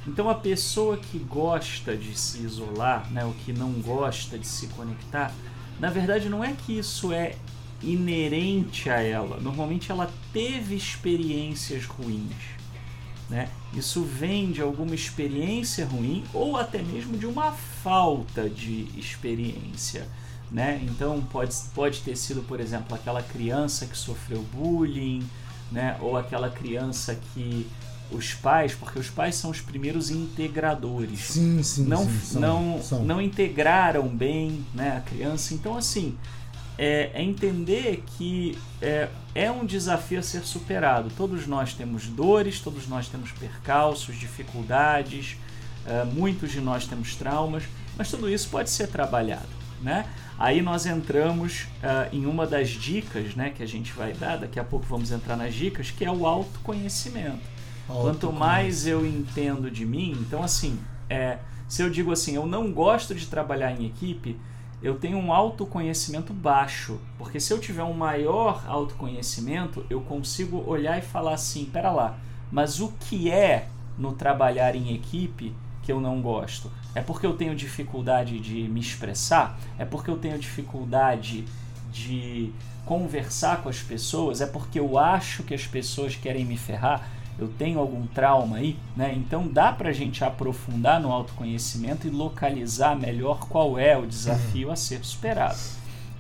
Então 0.08 0.30
a 0.30 0.36
pessoa 0.36 0.98
que 0.98 1.18
gosta 1.18 1.96
de 1.96 2.18
se 2.18 2.40
isolar, 2.40 3.10
né, 3.12 3.24
o 3.24 3.34
que 3.34 3.54
não 3.54 3.72
gosta 3.74 4.38
de 4.38 4.48
se 4.48 4.68
conectar, 4.68 5.32
na 5.80 5.90
verdade 5.90 6.28
não 6.30 6.44
é 6.44 6.54
que 6.54 6.78
isso 6.78 7.14
é 7.14 7.36
inerente 7.82 8.90
a 8.90 9.02
ela. 9.02 9.40
Normalmente 9.40 9.92
ela 9.92 10.12
teve 10.32 10.76
experiências 10.76 11.86
ruins. 11.86 12.34
Né? 13.34 13.50
Isso 13.74 14.04
vem 14.04 14.52
de 14.52 14.62
alguma 14.62 14.94
experiência 14.94 15.88
ruim 15.88 16.24
ou 16.32 16.56
até 16.56 16.84
mesmo 16.84 17.18
de 17.18 17.26
uma 17.26 17.52
falta 17.52 18.48
de 18.48 18.88
experiência. 18.96 20.08
Né? 20.52 20.80
Então 20.84 21.20
pode, 21.32 21.56
pode 21.74 22.02
ter 22.02 22.16
sido, 22.16 22.44
por 22.44 22.60
exemplo, 22.60 22.94
aquela 22.94 23.24
criança 23.24 23.88
que 23.88 23.98
sofreu 23.98 24.46
bullying, 24.54 25.28
né? 25.72 25.98
Ou 26.00 26.16
aquela 26.16 26.48
criança 26.48 27.18
que 27.34 27.68
os 28.12 28.36
pais, 28.36 28.76
porque 28.76 29.00
os 29.00 29.10
pais 29.10 29.34
são 29.34 29.50
os 29.50 29.60
primeiros 29.60 30.12
integradores. 30.12 31.22
Sim, 31.22 31.64
sim, 31.64 31.86
não, 31.86 32.06
sim, 32.06 32.20
são, 32.20 32.42
não, 32.42 32.84
são. 32.84 33.04
não 33.04 33.20
integraram 33.20 34.08
bem 34.08 34.64
né, 34.76 34.96
a 34.96 35.02
criança. 35.02 35.56
Então, 35.56 35.76
assim, 35.76 36.16
é, 36.78 37.12
é 37.14 37.24
entender 37.24 38.04
que 38.18 38.58
é, 38.82 39.10
é 39.36 39.52
um 39.52 39.66
desafio 39.66 40.20
a 40.20 40.24
ser 40.24 40.42
superado. 40.44 41.10
Todos 41.16 41.48
nós 41.48 41.74
temos 41.74 42.08
dores, 42.08 42.60
todos 42.60 42.88
nós 42.88 43.08
temos 43.08 43.32
percalços, 43.32 44.18
dificuldades, 44.18 45.38
é, 45.86 46.04
muitos 46.06 46.52
de 46.52 46.62
nós 46.62 46.86
temos 46.88 47.16
traumas, 47.16 47.64
mas 47.98 48.10
tudo 48.10 48.30
isso 48.30 48.50
pode 48.50 48.70
ser 48.70 48.88
trabalhado. 48.88 49.64
Né? 49.82 50.06
Aí 50.40 50.62
nós 50.62 50.86
entramos 50.86 51.64
uh, 51.64 52.14
em 52.14 52.26
uma 52.26 52.48
das 52.48 52.70
dicas 52.70 53.36
né, 53.36 53.50
que 53.50 53.62
a 53.62 53.68
gente 53.68 53.92
vai 53.92 54.14
dar, 54.14 54.38
daqui 54.38 54.60
a 54.60 54.64
pouco 54.64 54.86
vamos 54.86 55.12
entrar 55.12 55.36
nas 55.36 55.54
dicas, 55.54 55.92
que 55.92 56.06
é 56.06 56.12
o 56.12 56.26
autoconhecimento. 56.26 57.54
Quanto 57.86 58.32
mais 58.32 58.88
eu 58.88 59.06
entendo 59.06 59.70
de 59.70 59.86
mim, 59.86 60.18
então 60.22 60.42
assim, 60.42 60.80
é, 61.10 61.38
se 61.68 61.82
eu 61.82 61.90
digo 61.90 62.12
assim, 62.12 62.34
eu 62.34 62.46
não 62.46 62.72
gosto 62.72 63.14
de 63.14 63.28
trabalhar 63.28 63.72
em 63.72 63.86
equipe, 63.86 64.38
eu 64.84 64.96
tenho 64.96 65.18
um 65.18 65.32
autoconhecimento 65.32 66.34
baixo, 66.34 67.00
porque 67.18 67.40
se 67.40 67.54
eu 67.54 67.60
tiver 67.60 67.84
um 67.84 67.94
maior 67.94 68.66
autoconhecimento, 68.68 69.86
eu 69.90 70.02
consigo 70.02 70.62
olhar 70.70 71.00
e 71.00 71.02
falar 71.02 71.36
assim, 71.36 71.64
pera 71.64 71.90
lá, 71.90 72.18
mas 72.52 72.82
o 72.82 72.92
que 73.00 73.32
é 73.32 73.70
no 73.98 74.12
trabalhar 74.12 74.76
em 74.76 74.94
equipe 74.94 75.56
que 75.82 75.92
eu 75.92 76.02
não 76.02 76.22
gosto? 76.22 76.70
É 76.94 77.02
porque 77.02 77.26
eu 77.26 77.38
tenho 77.38 77.56
dificuldade 77.56 78.38
de 78.40 78.68
me 78.68 78.82
expressar? 78.82 79.58
É 79.80 79.86
porque 79.86 80.12
eu 80.12 80.18
tenho 80.18 80.38
dificuldade 80.38 81.46
de 81.90 82.52
conversar 82.86 83.64
com 83.64 83.70
as 83.70 83.82
pessoas? 83.82 84.42
É 84.42 84.46
porque 84.46 84.80
eu 84.80 84.98
acho 84.98 85.44
que 85.44 85.54
as 85.54 85.66
pessoas 85.66 86.16
querem 86.16 86.44
me 86.44 86.58
ferrar? 86.58 87.08
Eu 87.38 87.48
tenho 87.48 87.80
algum 87.80 88.06
trauma 88.08 88.58
aí, 88.58 88.78
né? 88.96 89.14
Então 89.16 89.48
dá 89.48 89.72
para 89.72 89.90
a 89.90 89.94
gente 89.94 90.24
aprofundar 90.24 91.02
no 91.02 91.12
autoconhecimento 91.12 92.08
e 92.08 92.10
localizar 92.10 92.96
melhor 92.96 93.40
qual 93.48 93.78
é 93.78 93.98
o 93.98 94.06
desafio 94.06 94.72
a 94.72 94.76
ser 94.76 95.04
superado, 95.04 95.58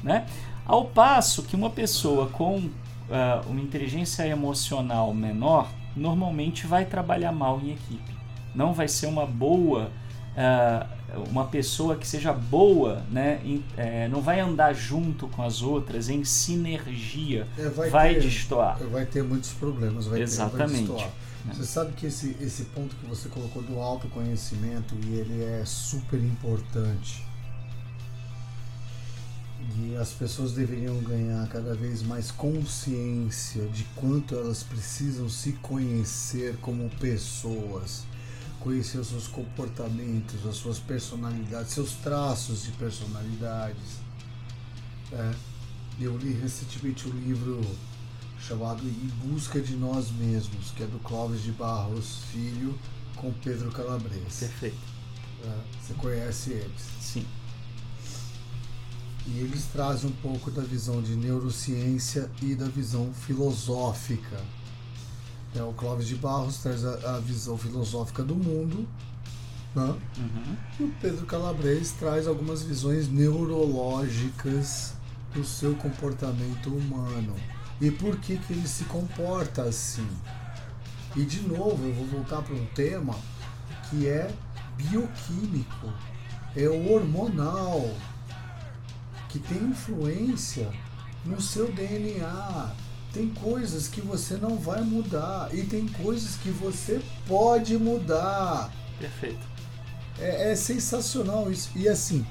né? 0.01 0.25
Ao 0.65 0.85
passo 0.85 1.43
que 1.43 1.55
uma 1.55 1.69
pessoa 1.69 2.27
com 2.29 2.57
uh, 2.57 2.71
uma 3.49 3.61
inteligência 3.61 4.25
emocional 4.25 5.13
menor 5.13 5.69
normalmente 5.95 6.65
vai 6.65 6.85
trabalhar 6.85 7.31
mal 7.31 7.59
em 7.61 7.71
equipe, 7.71 8.13
não 8.55 8.73
vai 8.73 8.87
ser 8.87 9.07
uma 9.07 9.25
boa 9.25 9.91
uh, 10.35 11.23
uma 11.29 11.45
pessoa 11.45 11.95
que 11.95 12.07
seja 12.07 12.33
boa, 12.33 13.03
né, 13.11 13.39
em, 13.43 13.63
é, 13.77 14.07
não 14.07 14.21
vai 14.21 14.39
andar 14.39 14.73
junto 14.73 15.27
com 15.27 15.43
as 15.43 15.61
outras 15.61 16.09
em 16.09 16.23
sinergia, 16.23 17.47
é, 17.57 17.69
vai, 17.69 17.89
vai 17.89 18.13
ter, 18.15 18.21
destoar. 18.21 18.77
Vai 18.91 19.05
ter 19.05 19.23
muitos 19.23 19.51
problemas, 19.51 20.07
vai 20.07 20.21
Exatamente. 20.21 20.87
Ter, 20.87 20.93
vai 20.93 21.11
né? 21.45 21.53
Você 21.53 21.65
sabe 21.65 21.93
que 21.93 22.05
esse, 22.05 22.37
esse 22.39 22.65
ponto 22.65 22.95
que 22.95 23.05
você 23.05 23.27
colocou 23.27 23.61
do 23.61 23.79
autoconhecimento 23.79 24.95
e 25.05 25.15
ele 25.15 25.43
é 25.43 25.63
super 25.65 26.19
importante. 26.19 27.25
E 29.77 29.95
as 29.95 30.11
pessoas 30.11 30.53
deveriam 30.53 30.97
ganhar 30.99 31.47
cada 31.47 31.73
vez 31.73 32.01
mais 32.03 32.31
consciência 32.31 33.65
de 33.67 33.83
quanto 33.95 34.35
elas 34.35 34.61
precisam 34.63 35.29
se 35.29 35.53
conhecer 35.53 36.57
como 36.57 36.89
pessoas 36.99 38.05
conhecer 38.63 38.97
os 38.97 39.09
seus 39.09 39.27
comportamentos, 39.27 40.45
as 40.47 40.55
suas 40.55 40.79
personalidades, 40.79 41.73
seus 41.73 41.91
traços 41.95 42.63
de 42.63 42.71
personalidades. 42.71 43.99
É, 45.11 45.33
eu 45.99 46.17
li 46.17 46.31
recentemente 46.31 47.07
um 47.07 47.11
livro 47.11 47.61
chamado 48.39 48.81
Em 48.87 49.27
Busca 49.27 49.59
de 49.59 49.75
Nós 49.75 50.09
Mesmos, 50.11 50.71
que 50.71 50.83
é 50.83 50.87
do 50.87 50.97
Clóvis 50.99 51.43
de 51.43 51.51
Barros 51.51 52.19
Filho 52.31 52.77
com 53.17 53.33
Pedro 53.33 53.69
Calabres. 53.69 54.39
Perfeito. 54.39 54.77
É, 55.43 55.59
você 55.81 55.93
conhece 55.95 56.51
eles? 56.51 56.81
Sim. 57.01 57.25
E 59.27 59.39
eles 59.39 59.65
trazem 59.65 60.09
um 60.09 60.13
pouco 60.13 60.49
da 60.49 60.61
visão 60.61 61.01
de 61.01 61.15
neurociência 61.15 62.31
e 62.41 62.55
da 62.55 62.67
visão 62.67 63.13
filosófica 63.13 64.41
é, 65.55 65.63
o 65.63 65.73
Clóvis 65.73 66.07
de 66.07 66.15
Barros 66.15 66.57
traz 66.57 66.83
a, 66.85 67.15
a 67.15 67.19
visão 67.19 67.57
filosófica 67.57 68.23
do 68.23 68.35
mundo, 68.35 68.87
né? 69.75 69.95
Uhum. 70.17 70.57
e 70.79 70.83
o 70.83 70.95
Pedro 71.01 71.25
Calabres 71.25 71.91
traz 71.91 72.27
algumas 72.27 72.63
visões 72.63 73.07
neurológicas 73.07 74.93
do 75.33 75.43
seu 75.43 75.75
comportamento 75.75 76.69
humano 76.69 77.35
e 77.81 77.89
por 77.89 78.17
que, 78.17 78.37
que 78.37 78.53
ele 78.53 78.67
se 78.67 78.83
comporta 78.85 79.63
assim. 79.63 80.07
E 81.15 81.23
de 81.23 81.41
novo, 81.41 81.85
eu 81.85 81.93
vou 81.93 82.05
voltar 82.05 82.41
para 82.41 82.55
um 82.55 82.65
tema 82.67 83.15
que 83.89 84.07
é 84.07 84.33
bioquímico, 84.77 85.91
é 86.55 86.67
o 86.67 86.93
hormonal, 86.93 87.95
que 89.29 89.39
tem 89.39 89.57
influência 89.63 90.71
no 91.25 91.41
seu 91.41 91.71
DNA, 91.71 92.71
tem 93.13 93.29
coisas 93.29 93.87
que 93.87 94.01
você 94.01 94.35
não 94.35 94.57
vai 94.57 94.81
mudar 94.81 95.49
e 95.53 95.61
tem 95.61 95.87
coisas 95.87 96.35
que 96.35 96.49
você 96.49 96.99
pode 97.27 97.77
mudar. 97.77 98.73
Perfeito. 98.99 99.47
É, 100.19 100.51
é 100.51 100.55
sensacional 100.55 101.51
isso. 101.51 101.69
E 101.75 101.87
assim, 101.87 102.25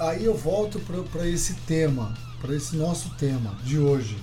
aí 0.00 0.24
eu 0.24 0.34
volto 0.34 0.80
para 1.10 1.28
esse 1.28 1.54
tema, 1.66 2.14
para 2.40 2.56
esse 2.56 2.74
nosso 2.76 3.10
tema 3.10 3.54
de 3.62 3.78
hoje. 3.78 4.18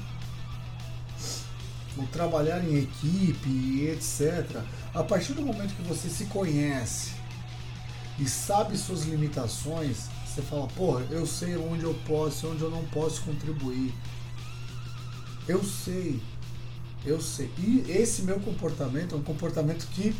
O 1.95 2.07
trabalhar 2.07 2.63
em 2.63 2.77
equipe 2.77 3.49
e 3.49 3.89
etc. 3.89 4.63
A 4.95 5.03
partir 5.03 5.33
do 5.33 5.43
momento 5.43 5.75
que 5.75 5.83
você 5.83 6.09
se 6.09 6.25
conhece 6.25 7.11
e 8.17 8.27
sabe 8.27 8.77
suas 8.77 9.03
limitações, 9.03 10.07
você 10.25 10.41
fala, 10.41 10.67
porra, 10.69 11.05
eu 11.11 11.27
sei 11.27 11.55
onde 11.55 11.83
eu 11.83 11.93
posso 12.07 12.45
e 12.45 12.49
onde 12.49 12.63
eu 12.63 12.71
não 12.71 12.83
posso 12.85 13.21
contribuir 13.23 13.93
eu 15.49 15.63
sei. 15.63 16.21
Eu 17.05 17.19
sei. 17.19 17.49
E 17.57 17.85
esse 17.89 18.21
meu 18.21 18.39
comportamento 18.39 19.15
é 19.15 19.17
um 19.17 19.23
comportamento 19.23 19.87
que. 19.87 20.15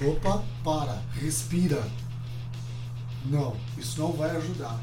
Opa, 0.00 0.44
para, 0.62 1.02
respira. 1.20 1.82
Não, 3.24 3.56
isso 3.76 4.00
não 4.00 4.12
vai 4.12 4.30
ajudar. 4.36 4.78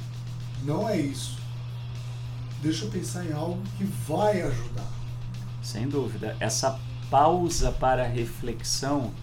Não 0.63 0.89
é 0.89 0.99
isso. 0.99 1.37
Deixa 2.61 2.85
eu 2.85 2.91
pensar 2.91 3.25
em 3.25 3.31
algo 3.31 3.61
que 3.77 3.85
vai 3.85 4.41
ajudar. 4.41 4.91
Sem 5.63 5.87
dúvida. 5.87 6.35
Essa 6.39 6.77
pausa 7.09 7.71
para 7.71 8.05
reflexão 8.05 9.13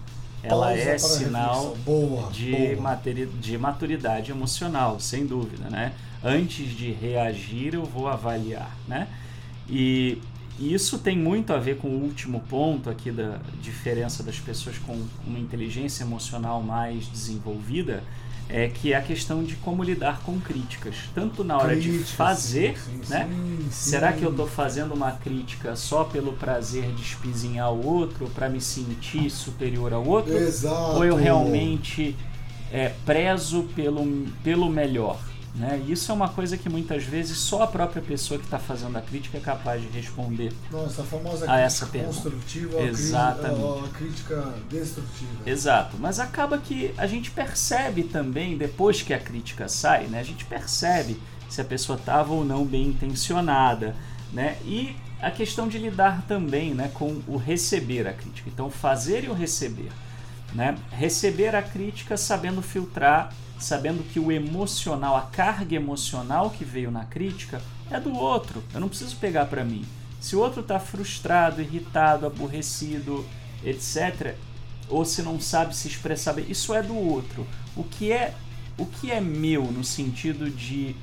ela 0.43 0.69
pausa 0.69 0.81
é 0.81 0.99
sinal 0.99 1.77
boa, 1.85 2.31
de, 2.31 2.75
boa. 2.75 3.01
de 3.41 3.59
maturidade 3.59 4.31
emocional, 4.31 4.99
sem 4.99 5.27
dúvida, 5.27 5.69
né? 5.69 5.93
Antes 6.25 6.71
de 6.71 6.91
reagir, 6.91 7.75
eu 7.75 7.85
vou 7.85 8.09
avaliar, 8.09 8.77
né? 8.89 9.09
E 9.69 10.19
e 10.63 10.73
isso 10.73 10.97
tem 10.97 11.19
muito 11.19 11.53
a 11.53 11.59
ver 11.59 11.79
com 11.79 11.89
o 11.89 12.05
último 12.05 12.39
ponto 12.49 12.89
aqui 12.89 13.11
da 13.11 13.41
diferença 13.61 14.23
das 14.23 14.39
pessoas 14.39 14.79
com 14.79 14.97
uma 15.27 15.37
inteligência 15.37 16.05
emocional 16.05 16.63
mais 16.63 17.07
desenvolvida, 17.09 18.05
é 18.49 18.69
que 18.69 18.93
é 18.93 18.97
a 18.97 19.03
questão 19.03 19.43
de 19.43 19.57
como 19.57 19.83
lidar 19.83 20.21
com 20.21 20.39
críticas, 20.41 20.95
tanto 21.13 21.43
na 21.43 21.57
hora 21.59 21.75
Crítica, 21.75 21.99
de 21.99 22.05
fazer, 22.05 22.79
sim, 22.79 23.01
sim, 23.03 23.11
né? 23.11 23.29
Sim, 23.29 23.69
Será 23.73 24.13
que 24.13 24.23
eu 24.23 24.31
estou 24.31 24.47
fazendo 24.47 24.95
uma 24.95 25.11
crítica 25.11 25.75
só 25.75 26.05
pelo 26.05 26.33
prazer 26.35 26.93
de 26.93 27.03
espizinhar 27.03 27.73
o 27.73 27.85
outro, 27.85 28.29
para 28.29 28.49
me 28.49 28.61
sentir 28.61 29.31
superior 29.31 29.93
ao 29.93 30.07
outro, 30.07 30.33
Exato. 30.33 30.97
ou 30.97 31.05
eu 31.05 31.17
realmente 31.17 32.15
é, 32.71 32.91
prezo 33.05 33.65
pelo, 33.75 34.07
pelo 34.45 34.69
melhor? 34.69 35.19
Né? 35.55 35.83
Isso 35.87 36.11
é 36.11 36.15
uma 36.15 36.31
coisa 36.31 36.57
que 36.57 36.69
muitas 36.69 37.05
vezes 37.05 37.37
só 37.37 37.63
a 37.63 37.67
própria 37.67 38.01
pessoa 38.01 38.39
que 38.39 38.47
está 38.47 38.59
fazendo 38.59 38.97
a 38.97 39.03
crítica 39.03 39.37
é 39.37 39.41
capaz 39.41 39.83
de 39.83 39.89
responder. 39.89 40.51
Nossa, 40.71 41.03
a 41.03 41.05
famosa 41.05 41.51
a 41.51 41.61
essa 41.61 41.85
pergunta. 41.87 42.15
construtiva 42.15 42.81
Exatamente. 42.81 43.61
ou 43.61 43.85
a 43.85 43.89
crítica 43.89 44.55
destrutiva. 44.71 45.43
Exato. 45.45 45.97
Mas 45.99 46.19
acaba 46.19 46.57
que 46.57 46.95
a 46.97 47.07
gente 47.07 47.31
percebe 47.31 48.05
também, 48.05 48.57
depois 48.57 49.03
que 49.03 49.13
a 49.13 49.19
crítica 49.19 49.69
sai, 49.69 50.07
né? 50.07 50.21
a 50.21 50.25
gente 50.25 50.47
percebe 50.47 51.21
se 51.51 51.61
a 51.61 51.65
pessoa 51.65 51.99
estava 51.99 52.33
ou 52.33 52.45
não 52.47 52.65
bem 52.65 52.87
intencionada. 52.87 53.95
Né? 54.33 54.57
E 54.65 54.97
a 55.21 55.31
questão 55.31 55.69
de 55.69 55.77
lidar 55.77 56.23
também 56.27 56.73
né, 56.73 56.91
com 56.95 57.21
o 57.29 57.37
receber 57.37 58.09
a 58.09 58.15
crítica. 58.15 58.49
Então, 58.49 58.71
fazer 58.71 59.25
e 59.25 59.29
o 59.29 59.35
receber. 59.35 59.93
Né? 60.55 60.77
Receber 60.91 61.55
a 61.55 61.63
crítica 61.63 62.17
sabendo 62.17 62.63
filtrar 62.63 63.35
sabendo 63.63 64.03
que 64.13 64.21
o 64.21 64.31
emocional, 64.31 65.17
a 65.17 65.23
carga 65.23 65.75
emocional 65.75 66.51
que 66.51 66.65
veio 66.65 66.91
na 66.91 67.05
crítica 67.05 67.63
é 67.91 67.99
do 68.01 68.15
outro. 68.15 68.63
Eu 68.75 68.81
não 68.81 68.89
preciso 68.89 69.17
pegar 69.17 69.47
para 69.47 69.65
mim. 69.65 69.85
Se 70.21 70.37
o 70.37 70.41
outro 70.41 70.61
está 70.61 70.79
frustrado, 70.79 71.61
irritado, 71.61 72.27
aborrecido, 72.27 73.25
etc., 73.65 74.35
ou 74.89 75.05
se 75.05 75.23
não 75.23 75.41
sabe 75.41 75.75
se 75.75 75.89
expressar 75.89 76.35
bem, 76.35 76.47
isso 76.49 76.75
é 76.75 76.83
do 76.83 76.97
outro. 76.97 77.47
O 77.77 77.83
que 77.85 78.13
é 78.13 78.35
o 78.79 78.87
que 78.87 79.11
é 79.11 79.21
meu 79.21 79.65
no 79.65 79.85
sentido 79.85 80.51
de 80.51 80.97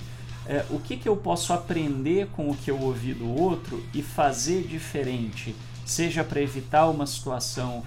é, 0.46 0.66
o 0.70 0.80
que, 0.80 0.98
que 0.98 1.08
eu 1.08 1.16
posso 1.16 1.54
aprender 1.54 2.28
com 2.36 2.50
o 2.50 2.56
que 2.56 2.72
eu 2.72 2.80
ouvi 2.80 3.14
do 3.14 3.28
outro 3.28 3.84
e 3.94 4.02
fazer 4.02 4.64
diferente 4.64 5.56
seja 5.86 6.24
para 6.24 6.42
evitar 6.42 6.88
uma 6.88 7.06
situação 7.06 7.84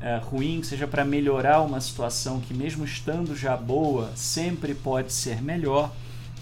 é, 0.00 0.18
ruim, 0.18 0.62
seja 0.62 0.86
para 0.86 1.04
melhorar 1.04 1.62
uma 1.62 1.80
situação 1.80 2.40
que, 2.40 2.52
mesmo 2.52 2.84
estando 2.84 3.34
já 3.34 3.56
boa, 3.56 4.12
sempre 4.14 4.74
pode 4.74 5.12
ser 5.12 5.42
melhor. 5.42 5.92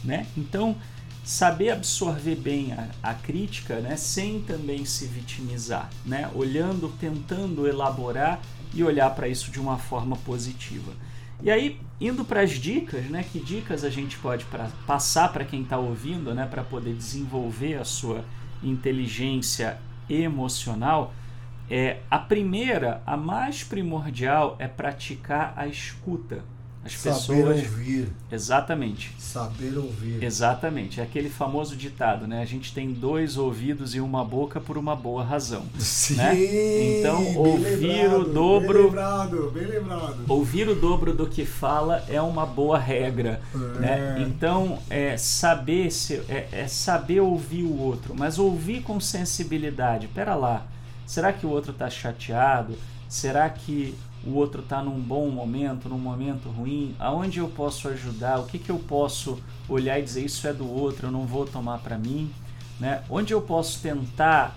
Né? 0.03 0.27
Então, 0.37 0.77
saber 1.25 1.71
absorver 1.71 2.37
bem 2.37 2.73
a, 2.73 2.89
a 3.03 3.15
crítica 3.15 3.81
né? 3.81 3.97
sem 3.97 4.41
também 4.41 4.85
se 4.85 5.07
vitimizar, 5.07 5.89
né? 6.05 6.31
olhando, 6.35 6.93
tentando 7.01 7.67
elaborar 7.67 8.41
e 8.75 8.83
olhar 8.83 9.11
para 9.11 9.29
isso 9.29 9.51
de 9.51 9.61
uma 9.61 9.79
forma 9.79 10.17
positiva. 10.17 10.93
E 11.43 11.51
aí, 11.51 11.79
indo 12.01 12.25
para 12.25 12.41
as 12.41 12.53
dicas, 12.53 13.05
né? 13.07 13.25
Que 13.31 13.39
dicas 13.39 13.85
a 13.85 13.91
gente 13.91 14.17
pode 14.19 14.45
pra, 14.47 14.69
passar 14.87 15.33
para 15.33 15.45
quem 15.45 15.63
está 15.63 15.77
ouvindo, 15.77 16.35
né? 16.35 16.47
Para 16.47 16.63
poder 16.63 16.95
desenvolver 16.95 17.75
a 17.75 17.85
sua 17.85 18.25
inteligência 18.63 19.79
emocional? 20.09 21.13
É, 21.71 21.99
a 22.11 22.19
primeira, 22.19 23.03
a 23.07 23.17
mais 23.17 23.65
primordial, 23.65 24.57
é 24.59 24.69
praticar 24.69 25.55
a 25.57 25.67
escuta. 25.67 26.43
As 26.85 26.93
Saber 26.93 27.15
pessoas. 27.15 27.63
ouvir. 27.63 28.09
Exatamente. 28.31 29.15
Saber 29.19 29.79
ouvir. 29.79 30.23
Exatamente. 30.23 31.01
É 31.01 31.03
aquele 31.03 31.31
famoso 31.31 31.75
ditado, 31.75 32.27
né? 32.27 32.43
A 32.43 32.45
gente 32.45 32.75
tem 32.75 32.93
dois 32.93 33.39
ouvidos 33.39 33.95
e 33.95 34.01
uma 34.01 34.23
boca 34.23 34.61
por 34.61 34.77
uma 34.77 34.95
boa 34.95 35.25
razão. 35.25 35.65
Sim, 35.79 36.17
né? 36.17 36.99
Então, 36.99 37.37
ouvir 37.39 38.03
lembrado, 38.03 38.21
o 38.21 38.25
dobro. 38.35 38.73
Bem 38.75 38.85
lembrado, 38.85 39.51
bem 39.51 39.67
lembrado. 39.67 40.25
Ouvir 40.29 40.69
o 40.69 40.75
dobro 40.75 41.15
do 41.15 41.27
que 41.27 41.47
fala 41.47 42.05
é 42.07 42.21
uma 42.21 42.45
boa 42.45 42.79
regra. 42.79 43.41
É. 43.55 43.59
Né? 43.81 44.27
Então, 44.29 44.79
é 44.91 45.17
saber, 45.17 45.91
se, 45.91 46.17
é, 46.29 46.49
é 46.53 46.69
saber 46.69 47.21
ouvir 47.21 47.63
o 47.63 47.79
outro, 47.81 48.15
mas 48.15 48.39
ouvir 48.39 48.83
com 48.83 49.01
sensibilidade. 49.01 50.07
Pera 50.09 50.35
lá, 50.35 50.67
será 51.07 51.33
que 51.33 51.47
o 51.47 51.51
outro 51.51 51.73
está 51.73 51.89
chateado? 51.89 52.77
Será 53.09 53.49
que 53.49 53.95
o 54.27 54.35
outro 54.35 54.63
está 54.63 54.83
num 54.83 54.99
bom 54.99 55.29
momento, 55.29 55.89
num 55.89 55.99
momento 55.99 56.49
ruim? 56.49 56.97
Aonde 56.99 57.39
eu 57.39 57.49
posso 57.49 57.89
ajudar? 57.89 58.39
O 58.41 58.47
que, 58.47 58.59
que 58.59 58.71
eu 58.71 58.79
posso 58.79 59.39
olhar 59.69 59.99
e 59.99 60.03
dizer 60.03 60.25
isso 60.25 60.47
é 60.49 60.53
do 60.53 60.69
outro, 60.69 61.09
eu 61.09 61.13
não 61.13 61.27
vou 61.27 61.47
tomar 61.47 61.79
para 61.79 61.99
mim? 61.99 62.33
Né? 62.81 63.03
Onde 63.09 63.33
eu 63.33 63.41
posso 63.41 63.81
tentar, 63.81 64.57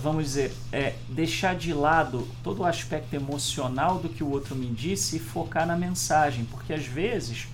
vamos 0.00 0.24
dizer, 0.24 0.54
é, 0.70 0.94
deixar 1.08 1.56
de 1.56 1.72
lado 1.72 2.28
todo 2.42 2.60
o 2.60 2.64
aspecto 2.66 3.14
emocional 3.14 3.98
do 3.98 4.08
que 4.08 4.22
o 4.22 4.30
outro 4.30 4.54
me 4.54 4.66
disse 4.66 5.16
e 5.16 5.20
focar 5.20 5.66
na 5.66 5.76
mensagem? 5.76 6.44
Porque 6.44 6.72
às 6.72 6.84
vezes 6.84 7.48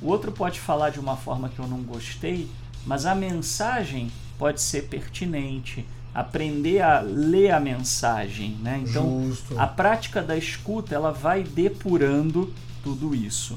o 0.00 0.06
outro 0.06 0.30
pode 0.30 0.60
falar 0.60 0.90
de 0.90 1.00
uma 1.00 1.16
forma 1.16 1.48
que 1.48 1.58
eu 1.58 1.66
não 1.66 1.82
gostei, 1.82 2.48
mas 2.86 3.04
a 3.04 3.14
mensagem 3.14 4.10
pode 4.38 4.62
ser 4.62 4.82
pertinente 4.82 5.84
aprender 6.18 6.80
a 6.80 7.00
ler 7.00 7.52
a 7.52 7.60
mensagem, 7.60 8.58
né? 8.60 8.82
Então, 8.84 9.28
Justo. 9.28 9.58
a 9.58 9.68
prática 9.68 10.20
da 10.20 10.36
escuta, 10.36 10.92
ela 10.92 11.12
vai 11.12 11.44
depurando 11.44 12.52
tudo 12.82 13.14
isso. 13.14 13.56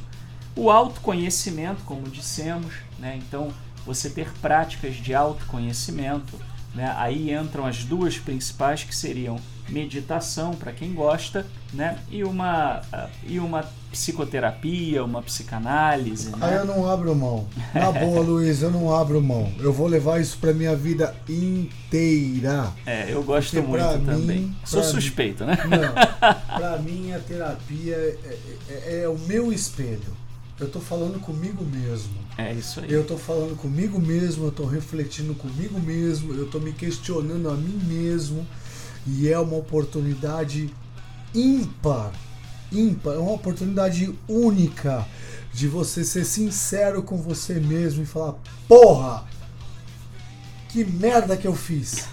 O 0.56 0.69
autoconhecimento, 0.69 1.84
como 1.86 2.04
dissemos, 2.04 2.76
né? 3.00 3.17
Então, 3.17 3.52
você 3.84 4.12
ter 4.12 4.32
práticas 4.34 4.95
de 4.95 5.15
autoconhecimento, 5.15 6.38
né? 6.76 6.93
Aí 6.97 7.34
entram 7.34 7.65
as 7.65 7.84
duas 7.84 8.19
principais 8.19 8.84
que 8.84 8.95
seriam 8.95 9.39
meditação 9.69 10.54
para 10.56 10.71
quem 10.71 10.93
gosta, 10.93 11.45
né? 11.74 12.00
E 12.10 12.24
uma 12.24 12.82
e 13.26 13.39
uma 13.39 13.63
psicoterapia, 13.91 15.04
uma 15.04 15.21
psicanálise. 15.21 16.30
Né? 16.30 16.38
Aí 16.41 16.56
eu 16.56 16.65
não 16.65 16.89
abro 16.89 17.13
mão. 17.15 17.47
Na 17.74 17.91
boa, 17.93 18.21
Luiz, 18.21 18.62
eu 18.62 18.71
não 18.71 18.93
abro 18.93 19.21
mão. 19.21 19.52
Eu 19.60 19.71
vou 19.74 19.88
levar 19.88 20.19
isso 20.21 20.38
pra 20.38 20.54
minha 20.54 20.76
vida 20.76 21.15
inteira. 21.30 22.71
É, 22.86 23.12
eu 23.12 23.24
gosto 23.24 23.52
Porque 23.62 23.67
muito 23.67 24.00
mim- 24.00 24.06
também. 24.06 24.56
Sou 24.65 24.80
pra 24.82 24.89
mim- 24.89 24.95
suspeito, 24.95 25.45
né? 25.45 25.58
Não, 25.65 25.93
pra 26.58 26.78
mim 26.78 27.12
a 27.13 27.19
terapia 27.19 27.95
é, 27.95 28.38
é- 28.69 29.02
é 29.04 29.10
o 29.10 29.17
meu 29.19 29.52
espelho. 29.52 30.21
Eu 30.60 30.69
tô 30.69 30.80
falando 30.80 31.19
comigo 31.19 31.65
mesmo. 31.65 32.13
É 32.38 32.54
isso 32.54 32.80
aí. 32.82 32.91
Eu 32.91 33.04
tô 33.04 33.17
falando 33.17 33.56
comigo 33.58 34.00
mesmo, 34.00 34.45
eu 34.45 34.52
tô 34.52 34.65
refletindo 34.65 35.34
comigo 35.34 35.80
mesmo, 35.80 36.34
eu 36.34 36.47
tô 36.47 36.60
me 36.60 36.71
questionando 36.71 37.50
a 37.50 37.54
mim 37.56 37.80
mesmo. 37.88 38.45
E 39.08 39.28
é 39.30 39.38
uma 39.40 39.56
oportunidade 39.58 40.74
ímpar. 41.34 42.12
Ímpar, 42.72 43.14
é 43.16 43.18
uma 43.18 43.34
oportunidade 43.34 44.14
única 44.28 45.06
de 45.54 45.68
você 45.68 46.04
ser 46.06 46.24
sincero 46.26 47.04
com 47.04 47.18
você 47.18 47.56
mesmo 47.56 48.04
e 48.04 48.06
falar: 48.06 48.36
Porra! 48.68 49.26
Que 50.70 50.86
merda 50.86 51.36
que 51.36 51.46
eu 51.46 51.54
fiz! 51.54 52.08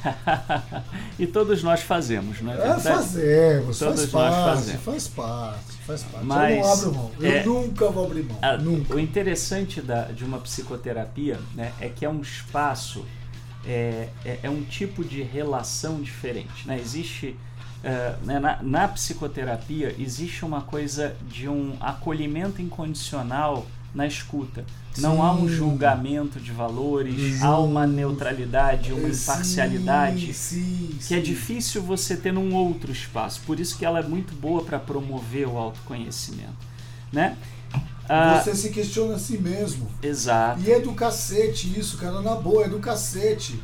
e 1.17 1.29
todos 1.29 1.63
nós 1.63 1.81
fazemos, 1.83 2.41
não 2.41 2.51
é 2.51 2.55
É, 2.57 2.59
verdade? 2.59 2.83
fazemos, 2.83 3.79
faz 3.79 3.79
Todos 3.79 4.13
nós 4.13 4.35
parte, 4.35 4.57
fazemos. 4.57 4.83
faz 4.83 5.09
parte, 5.09 5.73
faz 5.87 6.03
parte. 6.03 6.17
eu 6.19 6.25
Mas, 6.25 6.59
não 6.59 6.73
abro 6.73 6.95
mão. 6.95 7.11
Eu 7.21 7.31
é, 7.33 7.45
nunca 7.45 7.89
vou 7.89 8.05
abrir 8.07 8.25
mão. 8.25 8.37
Ah, 8.43 8.57
nunca. 8.57 8.97
O 8.97 8.99
interessante 8.99 9.81
da, 9.81 10.07
de 10.07 10.25
uma 10.25 10.39
psicoterapia 10.39 11.39
né, 11.55 11.73
é 11.81 11.89
que 11.89 12.05
é 12.05 12.11
um 12.11 12.21
espaço, 12.21 13.05
é, 13.69 14.09
é, 14.25 14.39
é 14.45 14.51
um 14.51 14.63
tipo 14.63 15.05
de 15.05 15.23
relação 15.23 16.01
diferente. 16.01 16.67
Né? 16.67 16.81
Existe, 16.81 17.37
é, 17.85 18.17
né, 18.25 18.41
na, 18.41 18.63
na 18.63 18.89
psicoterapia, 18.89 19.95
existe 19.99 20.45
uma 20.45 20.63
coisa 20.63 21.15
de 21.29 21.49
um 21.49 21.77
acolhimento 21.79 22.63
incondicional 22.63 23.67
na 23.95 24.07
escuta. 24.07 24.65
Não 24.97 25.23
há 25.23 25.33
um 25.33 25.49
Sim. 25.49 25.55
julgamento 25.55 26.41
de 26.41 26.51
valores, 26.51 27.43
há 27.43 27.59
uma 27.59 27.87
neutralidade, 27.87 28.93
uma 28.93 29.13
Sim, 29.13 29.23
imparcialidade 29.23 30.35
sim, 30.35 30.97
que 31.07 31.15
é 31.15 31.19
sim. 31.19 31.23
difícil 31.23 31.83
você 31.83 32.17
ter 32.17 32.33
num 32.33 32.53
outro 32.55 32.91
espaço. 32.91 33.41
Por 33.47 33.61
isso 33.61 33.79
que 33.79 33.85
ela 33.85 34.01
é 34.01 34.03
muito 34.03 34.35
boa 34.35 34.65
para 34.65 34.79
promover 34.79 35.47
o 35.47 35.57
autoconhecimento, 35.57 36.57
né? 37.13 37.37
Ah, 38.09 38.41
Você 38.43 38.55
se 38.55 38.71
questiona 38.71 39.17
a 39.17 39.19
si 39.19 39.37
mesmo. 39.39 39.89
Exato. 40.03 40.61
E 40.63 40.73
é 40.73 40.81
do 40.81 40.93
cacete 40.95 41.79
isso, 41.79 41.99
cara, 41.99 42.21
na 42.23 42.35
boa, 42.35 42.65
é 42.65 42.69
do 42.69 42.79
cacete. 42.79 43.61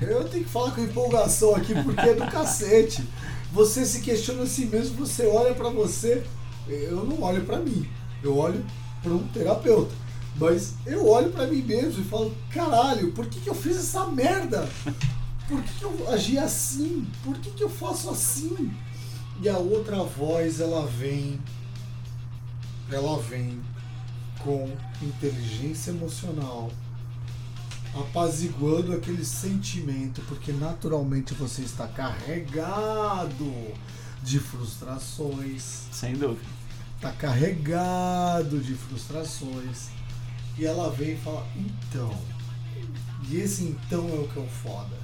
Eu 0.00 0.28
tenho 0.28 0.44
que 0.44 0.50
falar 0.50 0.72
com 0.72 0.80
empolgação 0.82 1.54
aqui 1.54 1.74
porque 1.82 2.00
é 2.00 2.14
do 2.14 2.26
cacete. 2.26 3.06
Você 3.52 3.84
se 3.84 4.00
questiona 4.00 4.42
a 4.44 4.46
si 4.46 4.66
mesmo, 4.66 4.96
você 4.96 5.26
olha 5.26 5.54
pra 5.54 5.68
você. 5.68 6.22
Eu 6.68 7.04
não 7.04 7.22
olho 7.22 7.44
pra 7.44 7.58
mim, 7.58 7.88
eu 8.22 8.36
olho 8.36 8.64
pra 9.02 9.12
um 9.12 9.26
terapeuta. 9.28 9.92
Mas 10.36 10.74
eu 10.86 11.06
olho 11.06 11.30
pra 11.30 11.46
mim 11.46 11.60
mesmo 11.62 12.00
e 12.00 12.04
falo: 12.04 12.34
caralho, 12.50 13.12
por 13.12 13.26
que, 13.26 13.40
que 13.40 13.50
eu 13.50 13.54
fiz 13.54 13.76
essa 13.76 14.06
merda? 14.06 14.68
Por 15.48 15.62
que, 15.62 15.72
que 15.74 15.84
eu 15.84 16.08
agi 16.10 16.38
assim? 16.38 17.06
Por 17.22 17.36
que, 17.38 17.50
que 17.50 17.62
eu 17.62 17.68
faço 17.68 18.08
assim? 18.10 18.72
E 19.42 19.48
a 19.48 19.58
outra 19.58 20.02
voz, 20.02 20.60
ela 20.60 20.86
vem. 20.86 21.38
Ela 22.92 23.18
vem 23.18 23.60
com 24.38 24.70
inteligência 25.00 25.90
emocional, 25.90 26.70
apaziguando 27.94 28.92
aquele 28.92 29.24
sentimento, 29.24 30.20
porque 30.28 30.52
naturalmente 30.52 31.34
você 31.34 31.62
está 31.62 31.86
carregado 31.86 33.52
de 34.22 34.38
frustrações, 34.38 35.86
Sem 35.90 36.14
dúvida. 36.14 36.48
está 36.96 37.12
carregado 37.12 38.60
de 38.60 38.74
frustrações, 38.74 39.88
e 40.58 40.64
ela 40.66 40.90
vem 40.90 41.14
e 41.14 41.18
fala: 41.18 41.46
então, 41.56 42.14
e 43.28 43.36
esse 43.36 43.64
então 43.64 44.08
é 44.08 44.18
o 44.18 44.28
que 44.28 44.38
é 44.38 44.42
o 44.42 44.48
foda. 44.48 45.02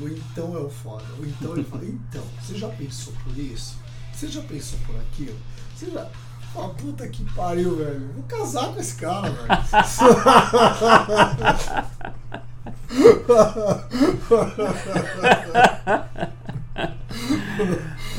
O 0.00 0.08
então 0.08 0.56
é 0.56 0.60
o 0.60 0.70
foda. 0.70 1.04
O 1.18 1.26
então 1.26 1.52
ele 1.54 1.64
fala: 1.64 1.84
então, 1.84 2.24
você 2.40 2.56
já 2.56 2.68
pensou 2.68 3.12
por 3.24 3.36
isso? 3.36 3.76
Você 4.12 4.28
já 4.28 4.40
pensou 4.42 4.78
por 4.86 4.96
aquilo? 4.96 5.38
Você 5.76 5.90
já. 5.90 6.10
Ah, 6.60 6.70
puta 6.70 7.06
que 7.06 7.24
pariu, 7.34 7.76
velho. 7.76 8.12
Vou 8.14 8.24
casar 8.24 8.72
com 8.74 8.80
esse 8.80 8.96
cara, 8.96 9.30
velho. 9.30 9.46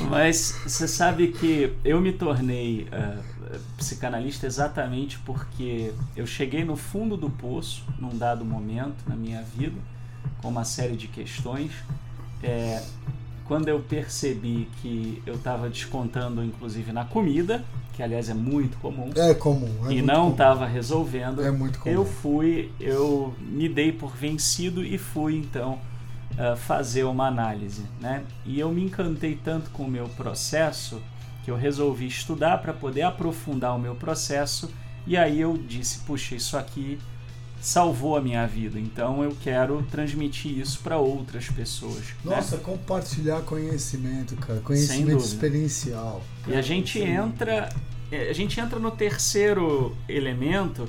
Mas 0.09 0.55
você 0.65 0.87
sabe 0.87 1.33
que 1.33 1.75
eu 1.83 1.99
me 1.99 2.13
tornei 2.13 2.87
ah, 2.93 3.17
psicanalista 3.77 4.47
exatamente 4.47 5.19
porque 5.19 5.93
eu 6.15 6.25
cheguei 6.25 6.63
no 6.63 6.77
fundo 6.77 7.17
do 7.17 7.29
poço 7.29 7.83
num 7.99 8.17
dado 8.17 8.45
momento 8.45 9.03
na 9.05 9.17
minha 9.17 9.41
vida, 9.41 9.77
com 10.41 10.47
uma 10.47 10.63
série 10.63 10.95
de 10.95 11.09
questões. 11.09 11.71
É, 12.41 12.81
quando 13.49 13.67
eu 13.67 13.79
percebi 13.79 14.69
que 14.79 15.23
eu 15.25 15.33
estava 15.33 15.67
descontando, 15.67 16.43
inclusive, 16.43 16.91
na 16.91 17.03
comida, 17.03 17.65
que 17.93 18.03
aliás 18.03 18.29
é 18.29 18.33
muito 18.35 18.77
comum, 18.77 19.09
É 19.15 19.33
comum. 19.33 19.87
É 19.89 19.93
e 19.93 20.03
não 20.03 20.29
estava 20.29 20.67
resolvendo, 20.67 21.41
É 21.41 21.49
muito 21.49 21.79
comum. 21.79 21.91
eu 21.91 22.05
fui, 22.05 22.71
eu 22.79 23.33
me 23.41 23.67
dei 23.67 23.91
por 23.91 24.15
vencido 24.15 24.85
e 24.85 24.99
fui 24.99 25.35
então 25.35 25.79
ah, 26.37 26.55
fazer 26.55 27.05
uma 27.05 27.25
análise, 27.25 27.81
né? 27.99 28.23
E 28.45 28.59
eu 28.59 28.71
me 28.71 28.83
encantei 28.83 29.35
tanto 29.43 29.71
com 29.71 29.81
o 29.81 29.89
meu 29.89 30.07
processo 30.09 31.01
que 31.43 31.49
eu 31.49 31.57
resolvi 31.57 32.05
estudar 32.05 32.59
para 32.59 32.71
poder 32.71 33.01
aprofundar 33.01 33.75
o 33.75 33.79
meu 33.79 33.95
processo 33.95 34.71
e 35.07 35.17
aí 35.17 35.41
eu 35.41 35.57
disse, 35.57 36.01
puxa, 36.01 36.35
isso 36.35 36.55
aqui 36.55 36.99
salvou 37.61 38.15
a 38.15 38.21
minha 38.21 38.45
vida. 38.47 38.79
Então 38.79 39.23
eu 39.23 39.35
quero 39.41 39.81
transmitir 39.83 40.57
isso 40.57 40.79
para 40.79 40.97
outras 40.97 41.49
pessoas. 41.49 42.05
Né? 42.23 42.35
Nossa, 42.35 42.57
né? 42.57 42.63
compartilhar 42.63 43.41
conhecimento, 43.41 44.35
cara, 44.37 44.59
conhecimento 44.61 45.23
experiencial. 45.23 46.23
Cara, 46.43 46.55
e 46.55 46.59
a 46.59 46.61
gente 46.61 46.99
entra, 46.99 47.69
é, 48.11 48.29
a 48.29 48.33
gente 48.33 48.59
entra 48.59 48.79
no 48.79 48.91
terceiro 48.91 49.95
elemento, 50.07 50.87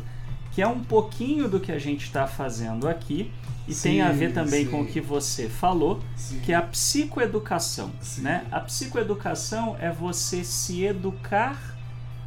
que 0.52 0.62
é 0.62 0.66
um 0.66 0.80
pouquinho 0.80 1.48
do 1.48 1.61
que 1.61 1.72
a 1.72 1.78
gente 1.78 2.04
está 2.04 2.26
fazendo 2.26 2.88
aqui 2.88 3.30
e 3.66 3.74
sim, 3.74 3.83
tem 3.83 4.02
a 4.02 4.11
ver 4.11 4.33
também 4.33 4.64
sim. 4.64 4.70
com 4.70 4.83
o 4.83 4.87
que 4.87 5.00
você 5.00 5.48
falou, 5.48 6.00
sim. 6.16 6.40
que 6.40 6.52
é 6.52 6.56
a 6.56 6.62
psicoeducação. 6.62 7.92
Né? 8.18 8.44
A 8.50 8.61
psicoeducação 8.61 9.76
é 9.78 9.90
você 9.90 10.42
se 10.42 10.85
educar 10.85 11.76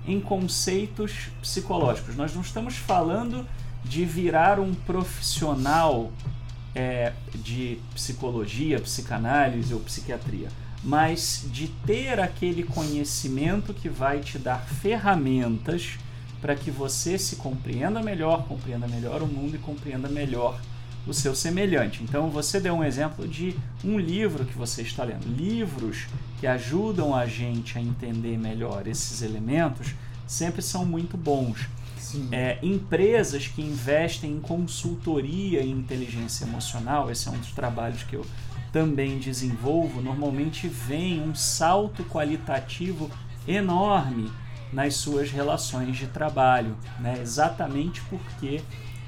em 0.07 0.19
conceitos 0.19 1.29
psicológicos. 1.41 2.15
Nós 2.15 2.33
não 2.33 2.41
estamos 2.41 2.75
falando 2.75 3.45
de 3.83 4.05
virar 4.05 4.59
um 4.59 4.73
profissional 4.73 6.11
é, 6.75 7.13
de 7.35 7.79
psicologia, 7.93 8.79
psicanálise 8.79 9.73
ou 9.73 9.79
psiquiatria, 9.79 10.49
mas 10.83 11.45
de 11.51 11.67
ter 11.85 12.19
aquele 12.19 12.63
conhecimento 12.63 13.73
que 13.73 13.87
vai 13.87 14.19
te 14.19 14.37
dar 14.37 14.59
ferramentas 14.59 15.97
para 16.41 16.55
que 16.55 16.69
você 16.69 17.17
se 17.17 17.37
compreenda 17.37 18.01
melhor, 18.01 18.45
compreenda 18.45 18.87
melhor 18.87 19.21
o 19.21 19.27
mundo 19.27 19.55
e 19.55 19.59
compreenda 19.59 20.09
melhor 20.09 20.59
o 21.07 21.13
seu 21.13 21.35
semelhante. 21.35 22.03
Então 22.03 22.29
você 22.29 22.59
deu 22.59 22.73
um 22.73 22.83
exemplo 22.83 23.27
de 23.27 23.55
um 23.83 23.97
livro 23.97 24.45
que 24.45 24.57
você 24.57 24.81
está 24.81 25.03
lendo. 25.03 25.25
Livros 25.25 26.07
que 26.39 26.47
ajudam 26.47 27.15
a 27.15 27.25
gente 27.25 27.77
a 27.77 27.81
entender 27.81 28.37
melhor 28.37 28.87
esses 28.87 29.21
elementos 29.21 29.93
sempre 30.27 30.61
são 30.61 30.85
muito 30.85 31.15
bons. 31.17 31.67
É, 32.31 32.59
empresas 32.61 33.47
que 33.47 33.61
investem 33.61 34.31
em 34.31 34.39
consultoria 34.39 35.61
em 35.61 35.71
inteligência 35.71 36.45
emocional, 36.45 37.09
esse 37.09 37.27
é 37.27 37.31
um 37.31 37.37
dos 37.37 37.51
trabalhos 37.51 38.03
que 38.03 38.15
eu 38.15 38.25
também 38.71 39.19
desenvolvo, 39.19 40.01
normalmente 40.01 40.67
vem 40.67 41.21
um 41.21 41.35
salto 41.35 42.03
qualitativo 42.05 43.09
enorme 43.47 44.31
nas 44.73 44.95
suas 44.95 45.31
relações 45.31 45.95
de 45.95 46.07
trabalho, 46.07 46.75
né? 46.99 47.19
exatamente 47.21 48.01
porque 48.09 48.61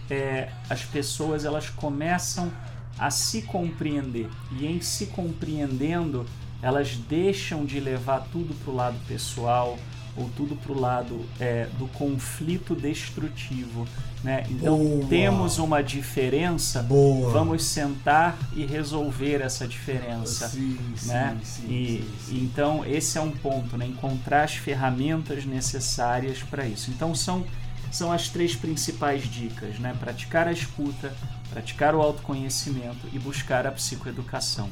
é, 0.10 0.52
as 0.70 0.84
pessoas 0.84 1.46
elas 1.46 1.70
começam 1.70 2.52
a 2.98 3.10
se 3.10 3.42
compreender 3.42 4.30
e 4.52 4.66
em 4.66 4.80
se 4.80 5.08
compreendendo 5.08 6.26
elas 6.62 6.96
deixam 6.96 7.66
de 7.66 7.80
levar 7.80 8.28
tudo 8.32 8.54
para 8.64 8.72
o 8.72 8.76
lado 8.76 8.98
pessoal 9.08 9.78
ou 10.18 10.30
tudo 10.36 10.56
para 10.56 10.72
o 10.72 10.80
lado 10.80 11.26
é, 11.40 11.68
do 11.78 11.88
conflito 11.88 12.76
destrutivo. 12.76 13.88
Né? 14.24 14.46
Então 14.50 14.78
Boa. 14.78 15.06
temos 15.08 15.60
uma 15.60 15.84
diferença, 15.84 16.82
Boa. 16.82 17.30
vamos 17.32 17.64
sentar 17.64 18.38
e 18.56 18.66
resolver 18.66 19.42
essa 19.42 19.68
diferença. 19.68 20.48
Sim, 20.48 20.80
né? 21.04 21.38
sim, 21.44 22.04
sim, 22.20 22.34
e, 22.34 22.44
Então 22.44 22.86
esse 22.86 23.18
é 23.18 23.22
um 23.22 23.32
ponto, 23.32 23.78
né? 23.78 23.86
encontrar 23.86 24.44
as 24.44 24.56
ferramentas 24.56 25.46
necessárias 25.46 26.42
para 26.42 26.66
isso. 26.66 26.90
Então 26.92 27.14
são, 27.14 27.44
são 27.92 28.12
as 28.12 28.30
três 28.30 28.56
principais 28.56 29.24
dicas, 29.24 29.78
né? 29.80 29.96
praticar 30.00 30.48
a 30.48 30.52
escuta, 30.52 31.14
praticar 31.50 31.94
o 31.94 32.02
autoconhecimento 32.02 33.08
e 33.14 33.20
buscar 33.20 33.68
a 33.68 33.72
psicoeducação. 33.72 34.70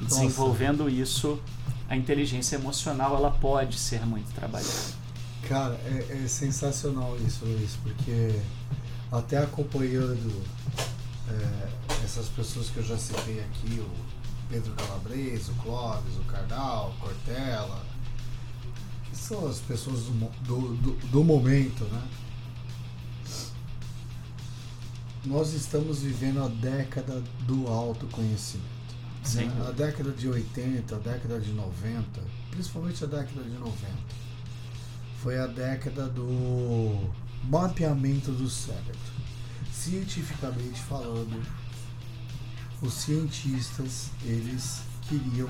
Desenvolvendo 0.00 0.88
isso, 0.88 1.40
a 1.88 1.96
inteligência 1.96 2.56
emocional 2.56 3.16
ela 3.16 3.30
pode 3.30 3.78
ser 3.78 4.04
muito 4.06 4.32
trabalhada. 4.32 5.04
Cara, 5.48 5.74
é, 5.84 6.22
é 6.24 6.28
sensacional 6.28 7.16
isso, 7.26 7.44
Luiz, 7.44 7.76
porque 7.82 8.40
até 9.12 9.38
acompanhando 9.38 10.42
é, 11.28 12.04
essas 12.04 12.28
pessoas 12.28 12.70
que 12.70 12.78
eu 12.78 12.82
já 12.82 12.96
citei 12.96 13.40
aqui, 13.40 13.80
o 13.80 13.90
Pedro 14.48 14.72
Calabrese, 14.72 15.50
o 15.50 15.54
Clóvis, 15.62 16.16
o 16.16 16.24
Cardal, 16.24 16.94
o 16.96 17.00
Cortella, 17.00 17.84
que 19.10 19.16
são 19.16 19.46
as 19.46 19.58
pessoas 19.58 20.00
do, 20.04 20.12
do, 20.42 20.76
do, 20.76 20.92
do 21.08 21.24
momento, 21.24 21.84
né? 21.84 22.02
Nós 25.24 25.54
estamos 25.54 26.02
vivendo 26.02 26.42
a 26.44 26.48
década 26.48 27.22
do 27.46 27.66
autoconhecimento. 27.66 28.73
Sim. 29.24 29.50
A 29.66 29.70
década 29.70 30.10
de 30.12 30.28
80, 30.28 30.94
a 30.94 30.98
década 30.98 31.40
de 31.40 31.52
90, 31.52 32.20
principalmente 32.50 33.02
a 33.04 33.06
década 33.06 33.42
de 33.42 33.56
90, 33.58 33.74
foi 35.22 35.38
a 35.38 35.46
década 35.46 36.06
do 36.08 37.10
mapeamento 37.44 38.30
do 38.30 38.48
cérebro. 38.48 39.14
Cientificamente 39.72 40.80
falando, 40.82 41.42
os 42.82 42.92
cientistas 42.92 44.10
eles 44.22 44.82
queriam 45.08 45.48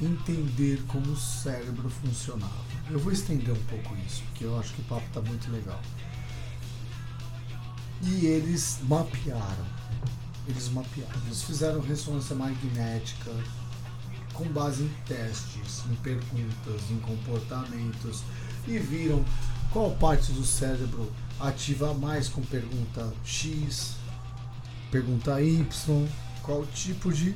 entender 0.00 0.82
como 0.88 1.12
o 1.12 1.16
cérebro 1.16 1.88
funcionava. 1.88 2.64
Eu 2.90 2.98
vou 2.98 3.12
estender 3.12 3.54
um 3.54 3.64
pouco 3.64 3.96
isso, 4.06 4.22
porque 4.24 4.44
eu 4.44 4.58
acho 4.58 4.74
que 4.74 4.80
o 4.80 4.84
papo 4.84 5.06
está 5.06 5.22
muito 5.22 5.50
legal. 5.50 5.80
E 8.02 8.26
eles 8.26 8.80
mapearam 8.82 9.66
eles 10.46 10.68
mapearam. 10.68 11.20
Eles 11.26 11.42
fizeram 11.42 11.80
ressonância 11.80 12.34
magnética 12.34 13.30
com 14.34 14.44
base 14.44 14.82
em 14.82 14.94
testes, 15.06 15.82
em 15.90 15.94
perguntas, 15.96 16.90
em 16.90 16.98
comportamentos 17.00 18.22
e 18.66 18.78
viram 18.78 19.24
qual 19.72 19.90
parte 19.92 20.32
do 20.32 20.44
cérebro 20.44 21.10
ativa 21.40 21.94
mais 21.94 22.28
com 22.28 22.42
pergunta 22.42 23.12
X, 23.24 23.96
pergunta 24.90 25.40
Y, 25.40 26.08
qual 26.42 26.64
tipo 26.66 27.12
de, 27.12 27.34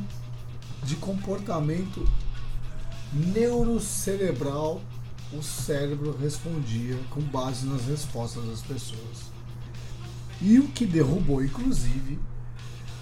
de 0.85 0.97
comportamento 0.97 2.07
neurocerebral 3.13 4.81
o 5.33 5.43
cérebro 5.43 6.17
respondia 6.17 6.99
com 7.11 7.21
base 7.21 7.67
nas 7.67 7.87
respostas 7.87 8.45
das 8.47 8.61
pessoas. 8.63 9.33
E 10.41 10.59
o 10.59 10.69
que 10.69 10.87
derrubou, 10.87 11.43
inclusive, 11.43 12.19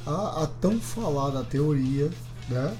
a, 0.06 0.42
a 0.42 0.46
tão 0.46 0.80
falada 0.80 1.42
teoria, 1.44 2.10
né? 2.48 2.76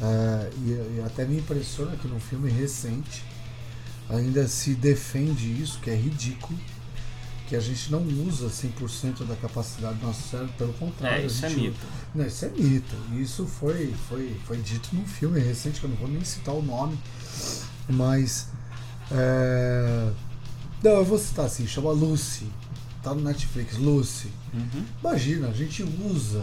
É, 0.00 0.50
e, 0.58 0.98
e, 0.98 1.02
até 1.06 1.24
me 1.24 1.38
impressiona 1.38 1.96
que 1.96 2.06
num 2.06 2.20
filme 2.20 2.50
recente 2.50 3.24
ainda 4.10 4.46
se 4.46 4.74
defende 4.74 5.50
isso, 5.60 5.80
que 5.80 5.88
é 5.88 5.94
ridículo, 5.94 6.58
que 7.48 7.56
a 7.56 7.60
gente 7.60 7.90
não 7.90 8.02
usa 8.26 8.48
100% 8.48 9.24
da 9.24 9.36
capacidade 9.36 9.94
do 9.98 10.06
nosso 10.06 10.28
cérebro, 10.28 10.52
pelo 10.58 10.72
contrário. 10.74 11.22
É, 11.22 11.26
isso 11.26 11.46
é 11.46 11.48
mito. 11.48 11.86
Não, 12.14 12.26
isso 12.26 12.44
é 12.44 12.48
mito. 12.48 12.96
Isso 13.14 13.46
foi, 13.46 13.94
foi, 14.08 14.36
foi 14.44 14.58
dito 14.58 14.90
num 14.92 15.06
filme 15.06 15.40
recente, 15.40 15.80
que 15.80 15.86
eu 15.86 15.90
não 15.90 15.96
vou 15.96 16.08
nem 16.08 16.22
citar 16.24 16.54
o 16.54 16.62
nome, 16.62 16.98
mas. 17.88 18.48
É... 19.10 20.10
Não, 20.82 20.90
eu 20.92 21.04
vou 21.04 21.18
citar 21.18 21.46
assim, 21.46 21.66
chama 21.66 21.90
Lucy. 21.92 22.46
Tá 23.02 23.14
no 23.14 23.22
Netflix, 23.22 23.76
Lucy. 23.76 24.28
Uhum. 24.52 24.84
Imagina, 25.00 25.48
a 25.48 25.52
gente 25.52 25.84
usa 25.84 26.42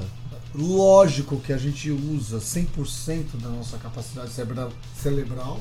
Lógico 0.56 1.40
que 1.40 1.52
a 1.52 1.58
gente 1.58 1.90
usa 1.90 2.38
100% 2.38 3.42
da 3.42 3.50
nossa 3.50 3.78
capacidade 3.78 4.32
cerebral 4.32 5.60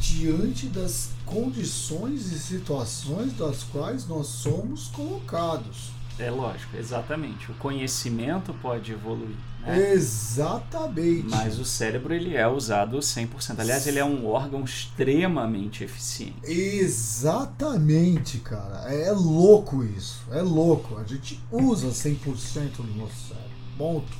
diante 0.00 0.66
das 0.66 1.10
condições 1.26 2.32
e 2.32 2.38
situações 2.38 3.32
das 3.34 3.62
quais 3.64 4.06
nós 4.06 4.26
somos 4.28 4.88
colocados. 4.88 5.90
É 6.18 6.30
lógico, 6.30 6.76
exatamente. 6.76 7.50
O 7.50 7.54
conhecimento 7.54 8.54
pode 8.54 8.92
evoluir. 8.92 9.36
Né? 9.60 9.92
Exatamente. 9.92 11.28
Mas 11.28 11.58
o 11.58 11.64
cérebro 11.64 12.14
ele 12.14 12.36
é 12.36 12.46
usado 12.46 12.98
100%. 12.98 13.58
Aliás, 13.58 13.86
ele 13.86 13.98
é 13.98 14.04
um 14.04 14.26
órgão 14.26 14.62
extremamente 14.62 15.82
eficiente. 15.84 16.34
Exatamente, 16.44 18.38
cara. 18.38 18.92
É 18.92 19.10
louco 19.10 19.82
isso. 19.84 20.22
É 20.30 20.42
louco. 20.42 20.98
A 20.98 21.04
gente 21.04 21.40
usa 21.50 21.88
100% 21.88 22.76
do 22.76 22.94
nosso 22.94 23.28
cérebro 23.28 23.51
ponto. 23.76 24.12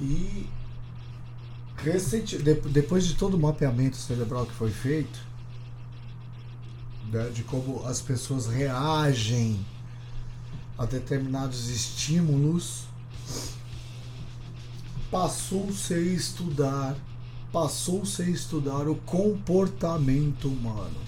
E 0.00 0.46
recente, 1.76 2.38
depois 2.38 3.06
de 3.06 3.14
todo 3.14 3.34
o 3.34 3.40
mapeamento 3.40 3.96
cerebral 3.96 4.46
que 4.46 4.52
foi 4.52 4.70
feito, 4.70 5.18
né, 7.10 7.30
de 7.30 7.42
como 7.42 7.84
as 7.86 8.00
pessoas 8.00 8.46
reagem 8.46 9.64
a 10.76 10.84
determinados 10.84 11.68
estímulos, 11.68 12.84
passou-se 15.10 15.94
a 15.94 15.98
estudar, 15.98 16.96
passou-se 17.52 18.20
a 18.22 18.28
estudar 18.28 18.88
o 18.88 18.96
comportamento 18.96 20.48
humano. 20.48 21.06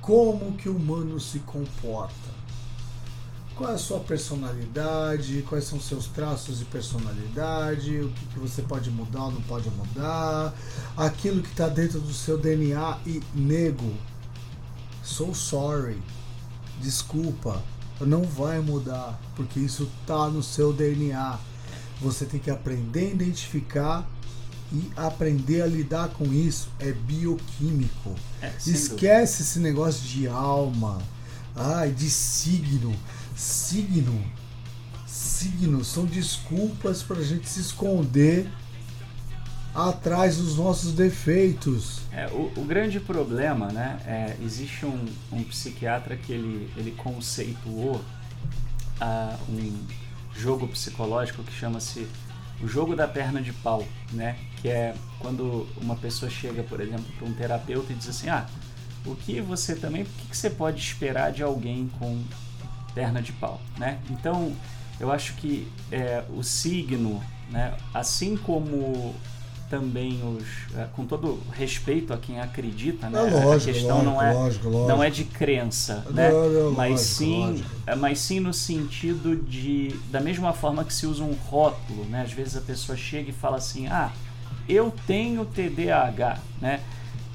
Como 0.00 0.56
que 0.56 0.68
o 0.68 0.76
humano 0.76 1.18
se 1.18 1.40
comporta 1.40 2.35
qual 3.56 3.70
é 3.70 3.74
a 3.74 3.78
sua 3.78 4.00
personalidade, 4.00 5.42
quais 5.48 5.64
são 5.64 5.80
seus 5.80 6.06
traços 6.06 6.58
de 6.58 6.66
personalidade, 6.66 8.00
o 8.00 8.10
que, 8.10 8.26
que 8.26 8.38
você 8.38 8.60
pode 8.60 8.90
mudar 8.90 9.24
ou 9.24 9.32
não 9.32 9.40
pode 9.42 9.70
mudar, 9.70 10.54
aquilo 10.96 11.42
que 11.42 11.48
está 11.48 11.66
dentro 11.66 11.98
do 11.98 12.12
seu 12.12 12.36
DNA 12.36 12.98
e 13.06 13.22
nego. 13.34 13.94
So 15.02 15.34
sorry. 15.34 16.00
Desculpa. 16.82 17.62
não 18.00 18.24
vai 18.24 18.60
mudar, 18.60 19.18
porque 19.34 19.58
isso 19.58 19.90
tá 20.06 20.28
no 20.28 20.42
seu 20.42 20.72
DNA. 20.72 21.38
Você 22.02 22.26
tem 22.26 22.38
que 22.38 22.50
aprender 22.50 23.06
a 23.06 23.14
identificar 23.14 24.06
e 24.70 24.90
aprender 24.94 25.62
a 25.62 25.66
lidar 25.66 26.10
com 26.10 26.24
isso. 26.26 26.68
É 26.78 26.92
bioquímico. 26.92 28.14
É, 28.42 28.50
sem 28.58 28.74
dúvida. 28.74 28.94
Esquece 28.94 29.42
esse 29.42 29.58
negócio 29.60 30.02
de 30.02 30.28
alma, 30.28 30.98
ai, 31.54 31.90
de 31.90 32.10
signo. 32.10 32.94
Signo, 33.36 34.24
signo 35.06 35.84
são 35.84 36.06
desculpas 36.06 37.02
para 37.02 37.18
a 37.18 37.22
gente 37.22 37.46
se 37.46 37.60
esconder 37.60 38.50
atrás 39.74 40.38
dos 40.38 40.56
nossos 40.56 40.94
defeitos. 40.94 42.00
É, 42.10 42.26
o, 42.28 42.50
o 42.56 42.64
grande 42.64 42.98
problema, 42.98 43.68
né? 43.68 44.00
É, 44.06 44.36
existe 44.42 44.86
um, 44.86 45.04
um 45.30 45.44
psiquiatra 45.44 46.16
que 46.16 46.32
ele, 46.32 46.72
ele 46.78 46.92
conceituou 46.92 48.02
ah, 48.98 49.36
um 49.50 49.86
jogo 50.34 50.66
psicológico 50.68 51.44
que 51.44 51.52
chama-se 51.52 52.06
o 52.62 52.66
jogo 52.66 52.96
da 52.96 53.06
perna 53.06 53.42
de 53.42 53.52
pau, 53.52 53.86
né? 54.14 54.38
Que 54.62 54.68
é 54.68 54.94
quando 55.18 55.68
uma 55.76 55.94
pessoa 55.94 56.30
chega, 56.30 56.62
por 56.62 56.80
exemplo, 56.80 57.04
para 57.18 57.28
um 57.28 57.34
terapeuta 57.34 57.92
e 57.92 57.96
diz 57.96 58.08
assim, 58.08 58.30
ah, 58.30 58.46
o 59.04 59.14
que 59.14 59.42
você 59.42 59.76
também, 59.76 60.02
o 60.02 60.06
que, 60.06 60.28
que 60.28 60.36
você 60.36 60.48
pode 60.48 60.80
esperar 60.80 61.32
de 61.32 61.42
alguém 61.42 61.90
com 61.98 62.24
perna 62.96 63.20
de 63.20 63.30
pau, 63.32 63.60
né? 63.76 63.98
Então, 64.08 64.56
eu 64.98 65.12
acho 65.12 65.34
que 65.34 65.70
é, 65.92 66.24
o 66.34 66.42
signo, 66.42 67.22
né? 67.50 67.74
Assim 67.92 68.38
como 68.38 69.14
também 69.68 70.18
os, 70.24 70.74
é, 70.78 70.84
com 70.94 71.04
todo 71.04 71.38
respeito 71.52 72.14
a 72.14 72.16
quem 72.16 72.40
acredita, 72.40 73.10
né? 73.10 73.18
É 73.18 73.44
lógico, 73.44 73.52
a 73.52 73.72
questão 73.74 73.96
lógico, 73.98 74.10
não 74.14 74.22
é 74.22 74.32
lógico, 74.32 74.70
não 74.70 75.02
é 75.02 75.10
de 75.10 75.24
crença, 75.24 76.06
né? 76.10 76.30
Mas 76.74 77.00
sim, 77.00 77.62
é, 77.86 77.94
mas 77.94 78.18
sim 78.18 78.40
no 78.40 78.54
sentido 78.54 79.36
de 79.36 79.88
da 80.10 80.20
mesma 80.20 80.54
forma 80.54 80.82
que 80.82 80.94
se 80.94 81.06
usa 81.06 81.22
um 81.22 81.34
rótulo, 81.34 82.06
né? 82.06 82.22
Às 82.22 82.32
vezes 82.32 82.56
a 82.56 82.62
pessoa 82.62 82.96
chega 82.96 83.28
e 83.28 83.32
fala 83.32 83.58
assim: 83.58 83.88
"Ah, 83.88 84.10
eu 84.66 84.90
tenho 85.06 85.44
TDAH", 85.44 86.38
né? 86.62 86.80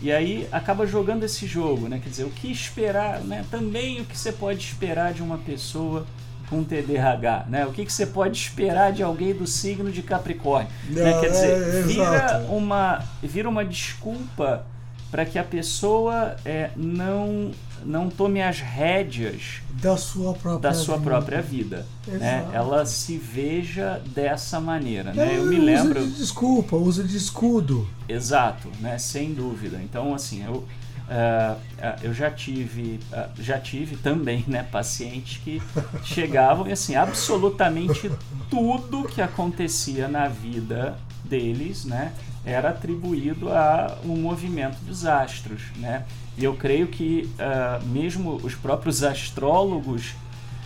E 0.02 0.12
aí 0.12 0.48
acaba 0.52 0.86
jogando 0.88 1.24
esse 1.24 1.46
jogo, 1.46 1.88
né? 1.88 2.00
Quer 2.04 2.10
dizer, 2.10 2.24
o 2.24 2.30
que 2.30 2.52
esperar, 2.52 3.20
né? 3.22 3.46
Também 3.52 4.02
o 4.02 4.06
que 4.06 4.18
você 4.18 4.32
pode 4.32 4.60
esperar 4.60 5.14
de 5.14 5.22
uma 5.22 5.38
pessoa 5.38 6.08
com 6.50 6.64
TDAH, 6.64 7.46
né? 7.48 7.66
O 7.66 7.72
que, 7.72 7.86
que 7.86 7.94
você 7.94 8.06
pode 8.06 8.38
esperar 8.38 8.92
de 8.92 9.04
alguém 9.04 9.34
do 9.34 9.48
signo 9.48 9.92
de 9.92 10.02
Capricórnio? 10.02 10.70
né? 10.90 11.12
Não, 11.12 11.22
Quer 11.22 11.28
é, 11.28 11.30
dizer, 11.30 11.84
vira 11.84 12.04
exato. 12.04 12.46
uma, 12.48 13.04
vira 13.22 13.48
uma 13.48 13.64
desculpa 13.64 14.66
para 15.12 15.26
que 15.26 15.38
a 15.38 15.44
pessoa 15.44 16.36
é, 16.44 16.72
não, 16.76 17.52
não 17.86 18.10
tome 18.10 18.42
as 18.42 18.60
rédeas 18.60 19.62
Da 19.82 19.98
sua 19.98 20.34
própria 20.34 20.70
da 20.70 20.74
sua 20.76 20.98
vida. 20.98 21.10
própria 21.10 21.42
vida. 21.42 21.86
Né? 22.08 22.48
Ela 22.54 22.86
se 22.86 23.18
veja 23.18 24.02
dessa 24.14 24.60
maneira. 24.60 25.14
Né? 25.14 25.38
Eu 25.38 25.46
me 25.46 25.58
usa 25.58 25.66
lembro. 25.66 26.06
de 26.06 26.12
desculpa, 26.14 26.76
usa 26.76 27.04
de 27.04 27.18
escudo. 27.18 27.88
Exato, 28.08 28.68
né? 28.80 28.98
Sem 28.98 29.34
dúvida. 29.34 29.80
Então, 29.84 30.14
assim, 30.14 30.44
eu, 30.46 30.66
ah, 31.10 31.58
eu 32.02 32.14
já 32.14 32.32
tive, 32.32 33.00
ah, 33.12 33.28
já 33.38 33.60
tive 33.60 33.98
também, 33.98 34.46
né, 34.48 34.64
pacientes 34.72 35.42
que 35.44 35.62
chegavam 36.06 36.68
e 36.68 36.72
assim, 36.72 36.96
absolutamente 36.96 38.10
tudo 38.50 39.04
que 39.04 39.22
acontecia 39.22 40.08
na 40.08 40.28
vida 40.30 40.98
deles, 41.26 41.84
né, 41.86 42.14
era 42.46 42.70
atribuído 42.70 43.50
a 43.50 43.98
um 44.04 44.16
movimento 44.16 44.78
dos 44.82 45.06
astros, 45.06 45.62
né? 45.78 46.06
E 46.38 46.44
eu 46.44 46.56
creio 46.56 46.88
que 46.88 47.30
ah, 47.38 47.80
mesmo 47.86 48.40
os 48.44 48.56
próprios 48.56 49.04
astrólogos 49.04 50.16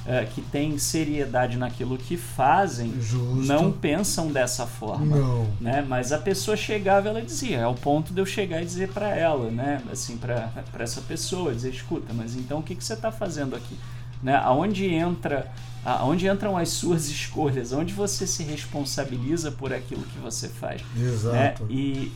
ah, 0.08 0.24
que 0.24 0.42
têm 0.42 0.78
seriedade 0.78 1.58
naquilo 1.58 1.98
que 1.98 2.16
fazem 2.16 2.94
Justo. 3.02 3.48
não 3.48 3.72
pensam 3.72 4.32
dessa 4.32 4.66
forma 4.66 5.18
Não. 5.18 5.48
né? 5.60 5.84
Mas 5.88 6.12
a 6.12 6.18
pessoa 6.20 6.56
chegava, 6.56 7.10
ela 7.10 7.22
dizia, 7.22 7.58
é 7.58 7.68
o 7.68 7.74
ponto 7.74 8.14
de 8.14 8.22
eu 8.22 8.26
chegar 8.26 8.62
e 8.62 8.66
dizer 8.66 8.90
para 8.90 9.16
ela, 9.16 9.50
né? 9.50 9.82
Assim, 9.92 10.16
para 10.18 10.52
essa 10.80 11.02
pessoa, 11.02 11.54
dizer, 11.54 11.72
escuta, 11.72 12.14
mas 12.14 12.36
então 12.36 12.60
o 12.60 12.64
que, 12.64 12.76
que 12.76 12.84
você 12.84 12.94
está 12.94 13.12
fazendo 13.12 13.56
aqui? 13.56 13.78
Né? 14.26 14.36
Aonde 14.38 14.88
entra, 14.92 15.52
aonde 15.86 16.28
entram 16.28 16.58
as 16.58 16.70
suas 16.70 17.08
escolhas? 17.10 17.72
Onde 17.72 17.94
você 17.94 18.26
se 18.26 18.42
responsabiliza 18.42 19.52
por 19.52 19.72
aquilo 19.72 20.02
que 20.02 20.18
você 20.18 20.50
faz? 20.50 20.82
né? 20.96 21.08
Exato. 21.08 21.68
E, 21.70 22.12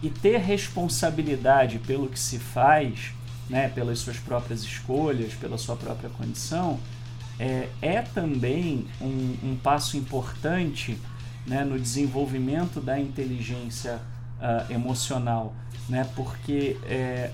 e 0.00 0.08
ter 0.08 0.38
responsabilidade 0.38 1.80
pelo 1.80 2.06
que 2.06 2.18
se 2.18 2.38
faz, 2.38 3.12
né? 3.50 3.68
Pelas 3.68 3.98
suas 3.98 4.18
próprias 4.18 4.62
escolhas, 4.62 5.34
pela 5.34 5.58
sua 5.58 5.74
própria 5.74 6.08
condição, 6.10 6.78
é, 7.40 7.68
é 7.82 8.02
também 8.02 8.86
um, 9.00 9.36
um 9.42 9.58
passo 9.60 9.96
importante 9.96 10.96
né, 11.44 11.64
no 11.64 11.76
desenvolvimento 11.76 12.80
da 12.80 13.00
inteligência 13.00 13.98
ah, 14.40 14.64
emocional, 14.70 15.54
né, 15.88 16.08
porque 16.14 16.76
é, 16.84 17.32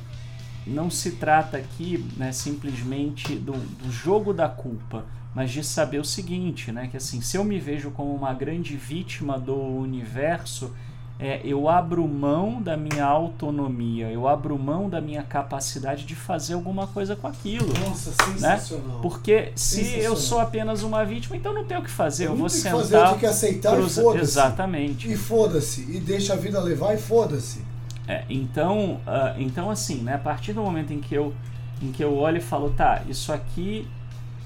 não 0.67 0.91
se 0.91 1.13
trata 1.13 1.57
aqui 1.57 2.05
né, 2.17 2.33
simplesmente 2.33 3.35
do, 3.37 3.53
do 3.53 3.91
jogo 3.91 4.33
da 4.33 4.49
culpa, 4.49 5.05
mas 5.35 5.51
de 5.51 5.65
saber 5.65 5.99
o 5.99 6.05
seguinte, 6.05 6.71
né, 6.73 6.89
que 6.89 6.97
assim, 6.97 7.21
se 7.21 7.37
eu 7.37 7.45
me 7.45 7.59
vejo 7.59 7.91
como 7.91 8.15
uma 8.15 8.33
grande 8.33 8.77
vítima 8.77 9.39
do 9.39 9.55
universo, 9.57 10.71
é, 11.19 11.41
eu 11.45 11.69
abro 11.69 12.07
mão 12.09 12.61
da 12.61 12.77
minha 12.77 13.05
autonomia, 13.05 14.11
eu 14.11 14.27
abro 14.27 14.59
mão 14.59 14.89
da 14.89 15.01
minha 15.01 15.23
capacidade 15.23 16.05
de 16.05 16.15
fazer 16.15 16.55
alguma 16.55 16.87
coisa 16.89 17.15
com 17.15 17.27
aquilo. 17.29 17.69
Nossa, 17.87 18.11
sensacional. 18.25 19.01
Porque 19.01 19.53
se 19.55 19.77
Sensacional. 19.77 20.03
eu 20.05 20.17
sou 20.17 20.41
apenas 20.41 20.83
uma 20.83 21.05
vítima, 21.05 21.37
então 21.37 21.53
não 21.53 21.65
tenho 21.65 21.81
o 21.81 21.85
que 21.85 21.91
fazer. 21.91 22.27
Eu, 22.27 22.31
não 22.31 22.39
vou 22.39 22.49
sentar. 22.49 22.73
fazer, 22.81 22.97
eu 22.97 23.05
tenho 23.07 23.19
que 23.19 23.27
aceitar 23.27 23.77
cruzar- 23.77 24.03
e 24.03 24.07
foda-se. 24.07 24.25
Exatamente. 24.25 25.13
E 25.13 25.17
foda-se. 25.17 25.81
E 25.83 26.01
deixa 26.01 26.33
a 26.33 26.37
vida 26.37 26.61
levar 26.61 26.95
e 26.95 26.99
foda-se. 26.99 27.61
É, 28.07 28.25
então, 28.29 29.01
ah, 29.07 29.35
então 29.39 29.71
assim, 29.71 30.03
né, 30.03 30.15
a 30.15 30.19
partir 30.19 30.53
do 30.53 30.63
momento 30.63 30.93
em 30.93 31.01
que 31.01 31.15
eu 31.15 31.35
em 31.83 31.91
que 31.91 32.03
eu 32.03 32.17
olho 32.17 32.39
e 32.39 32.41
falo, 32.41 32.71
tá, 32.71 33.03
isso 33.09 33.33
aqui 33.33 33.87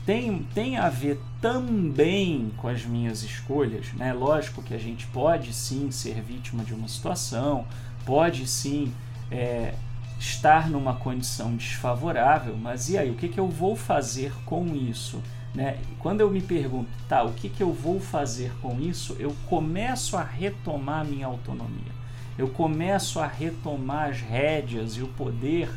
tem, 0.04 0.42
tem 0.54 0.78
a 0.78 0.88
ver 0.88 1.20
também 1.40 2.50
com 2.56 2.68
as 2.68 2.84
minhas 2.84 3.22
escolhas, 3.22 3.92
né? 3.92 4.12
Lógico 4.12 4.62
que 4.62 4.72
a 4.72 4.78
gente 4.78 5.06
pode 5.08 5.52
sim 5.52 5.90
ser 5.90 6.20
vítima 6.22 6.64
de 6.64 6.72
uma 6.72 6.88
situação, 6.88 7.66
pode 8.06 8.46
sim 8.46 8.92
é, 9.30 9.74
estar 10.18 10.70
numa 10.70 10.94
condição 10.94 11.54
desfavorável, 11.54 12.56
mas 12.56 12.88
e 12.88 12.96
aí, 12.96 13.10
o 13.10 13.14
que, 13.14 13.28
que 13.28 13.38
eu 13.38 13.48
vou 13.48 13.76
fazer 13.76 14.32
com 14.46 14.74
isso? 14.74 15.22
Né? 15.54 15.78
Quando 15.98 16.22
eu 16.22 16.30
me 16.30 16.40
pergunto, 16.40 16.88
tá, 17.08 17.22
o 17.22 17.32
que, 17.32 17.48
que 17.48 17.62
eu 17.62 17.72
vou 17.72 18.00
fazer 18.00 18.52
com 18.60 18.80
isso, 18.80 19.14
eu 19.18 19.34
começo 19.46 20.16
a 20.16 20.22
retomar 20.22 21.04
minha 21.04 21.26
autonomia. 21.26 21.97
Eu 22.38 22.48
começo 22.48 23.18
a 23.18 23.26
retomar 23.26 24.10
as 24.10 24.20
rédeas 24.20 24.96
e 24.96 25.02
o 25.02 25.08
poder 25.08 25.68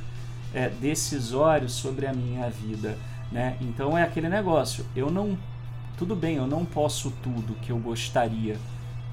é, 0.54 0.70
decisório 0.70 1.68
sobre 1.68 2.06
a 2.06 2.14
minha 2.14 2.50
vida. 2.50 2.98
Né? 3.32 3.58
Então 3.60 3.98
é 3.98 4.04
aquele 4.04 4.30
negócio, 4.30 4.86
eu 4.96 5.10
não. 5.10 5.38
Tudo 5.98 6.16
bem, 6.16 6.36
eu 6.36 6.48
não 6.48 6.66
posso 6.66 7.12
tudo 7.24 7.56
que 7.62 7.72
eu 7.72 7.78
gostaria, 7.78 8.58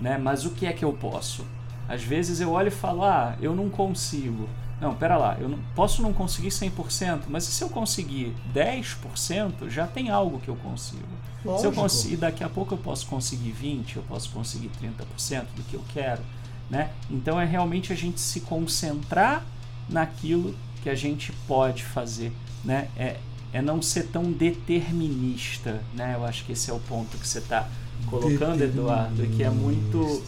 né? 0.01 0.16
mas 0.16 0.44
o 0.44 0.51
que 0.51 0.66
é 0.66 0.72
que 0.72 0.84
eu 0.84 0.92
posso? 0.92 1.44
Às 1.88 2.03
vezes 2.03 2.40
eu 2.40 2.51
olho 2.53 2.68
e 2.68 2.70
falo, 2.70 3.05
ah, 3.05 3.36
eu 3.40 3.55
não 3.55 3.68
consigo. 3.68 4.49
Não, 4.80 4.94
pera 4.94 5.16
lá, 5.16 5.36
eu 5.40 5.49
não, 5.49 5.59
posso 5.74 6.03
não 6.03 6.12
conseguir 6.12 6.49
100%, 6.49 7.22
mas 7.28 7.44
se 7.44 7.62
eu 7.62 7.68
conseguir 7.68 8.34
10%, 8.55 9.68
já 9.68 9.86
tem 9.86 10.09
algo 10.09 10.38
que 10.38 10.49
eu 10.49 10.57
consigo. 10.57 11.09
Se 11.42 11.49
eu 11.49 11.53
Lógico. 11.53 11.74
conseguir, 11.74 12.16
daqui 12.16 12.44
a 12.44 12.49
pouco 12.49 12.74
eu 12.74 12.78
posso 12.78 13.07
conseguir 13.07 13.51
20, 13.53 13.96
eu 13.96 14.03
posso 14.05 14.30
conseguir 14.30 14.70
30% 14.80 15.46
do 15.57 15.62
que 15.64 15.74
eu 15.74 15.84
quero, 15.92 16.22
né? 16.71 16.91
Então 17.11 17.41
é 17.41 17.45
realmente 17.45 17.93
a 17.93 17.97
gente 17.97 18.21
se 18.21 18.41
concentrar 18.41 19.45
naquilo 19.89 20.55
que 20.83 20.91
a 20.91 20.95
gente 20.95 21.33
pode 21.47 21.85
fazer, 21.85 22.33
né? 22.64 22.89
É, 22.97 23.16
é 23.53 23.62
não 23.62 23.81
ser 23.81 24.05
tão 24.09 24.31
determinista, 24.31 25.81
né? 25.95 26.14
Eu 26.14 26.25
acho 26.25 26.45
que 26.45 26.53
esse 26.53 26.71
é 26.71 26.75
o 26.75 26.79
ponto 26.81 27.16
que 27.16 27.27
você 27.27 27.39
está 27.39 27.69
colocando, 28.07 28.62
Eduardo, 28.62 29.25
e 29.25 29.29
que 29.29 29.43
é 29.43 29.51
muito 29.51 30.23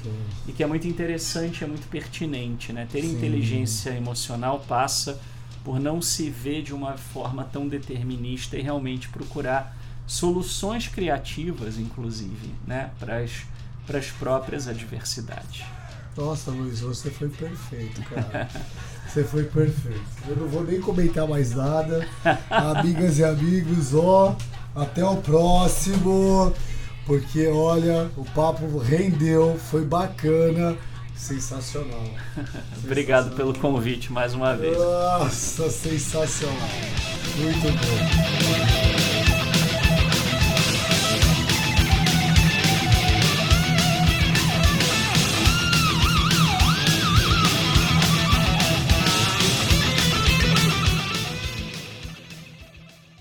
e 0.48 0.52
que 0.52 0.62
é 0.62 0.66
muito 0.66 0.88
interessante, 0.88 1.62
é 1.62 1.66
muito 1.66 1.88
pertinente, 1.88 2.72
né? 2.72 2.86
Ter 2.90 3.02
Sim. 3.02 3.12
inteligência 3.12 3.90
emocional 3.90 4.64
passa 4.66 5.20
por 5.62 5.78
não 5.78 6.00
se 6.00 6.30
ver 6.30 6.62
de 6.62 6.74
uma 6.74 6.96
forma 6.96 7.44
tão 7.44 7.68
determinista 7.68 8.56
e 8.56 8.62
realmente 8.62 9.08
procurar 9.08 9.76
soluções 10.06 10.88
criativas, 10.88 11.78
inclusive, 11.78 12.50
né? 12.66 12.90
Para 12.98 13.18
as 13.98 14.06
próprias 14.18 14.66
adversidades. 14.66 15.62
Nossa, 16.16 16.50
Luiz, 16.50 16.80
você 16.80 17.10
foi 17.10 17.28
perfeito, 17.28 18.02
cara. 18.02 18.48
Você 19.10 19.24
foi 19.24 19.42
perfeito. 19.42 20.04
Eu 20.28 20.36
não 20.36 20.46
vou 20.46 20.62
nem 20.62 20.80
comentar 20.80 21.26
mais 21.26 21.52
nada. 21.52 22.06
Amigas 22.48 23.18
e 23.18 23.24
amigos, 23.24 23.92
ó, 23.92 24.36
até 24.72 25.04
o 25.04 25.16
próximo. 25.16 26.52
Porque, 27.06 27.48
olha, 27.48 28.08
o 28.16 28.24
papo 28.24 28.78
rendeu, 28.78 29.58
foi 29.58 29.84
bacana, 29.84 30.76
sensacional. 31.16 32.04
Obrigado 32.84 33.34
pelo 33.34 33.52
convite 33.58 34.12
mais 34.12 34.32
uma 34.32 34.54
vez. 34.54 34.78
Nossa, 34.78 35.68
sensacional. 35.68 36.68
Muito 37.36 37.66
bom. 37.66 38.99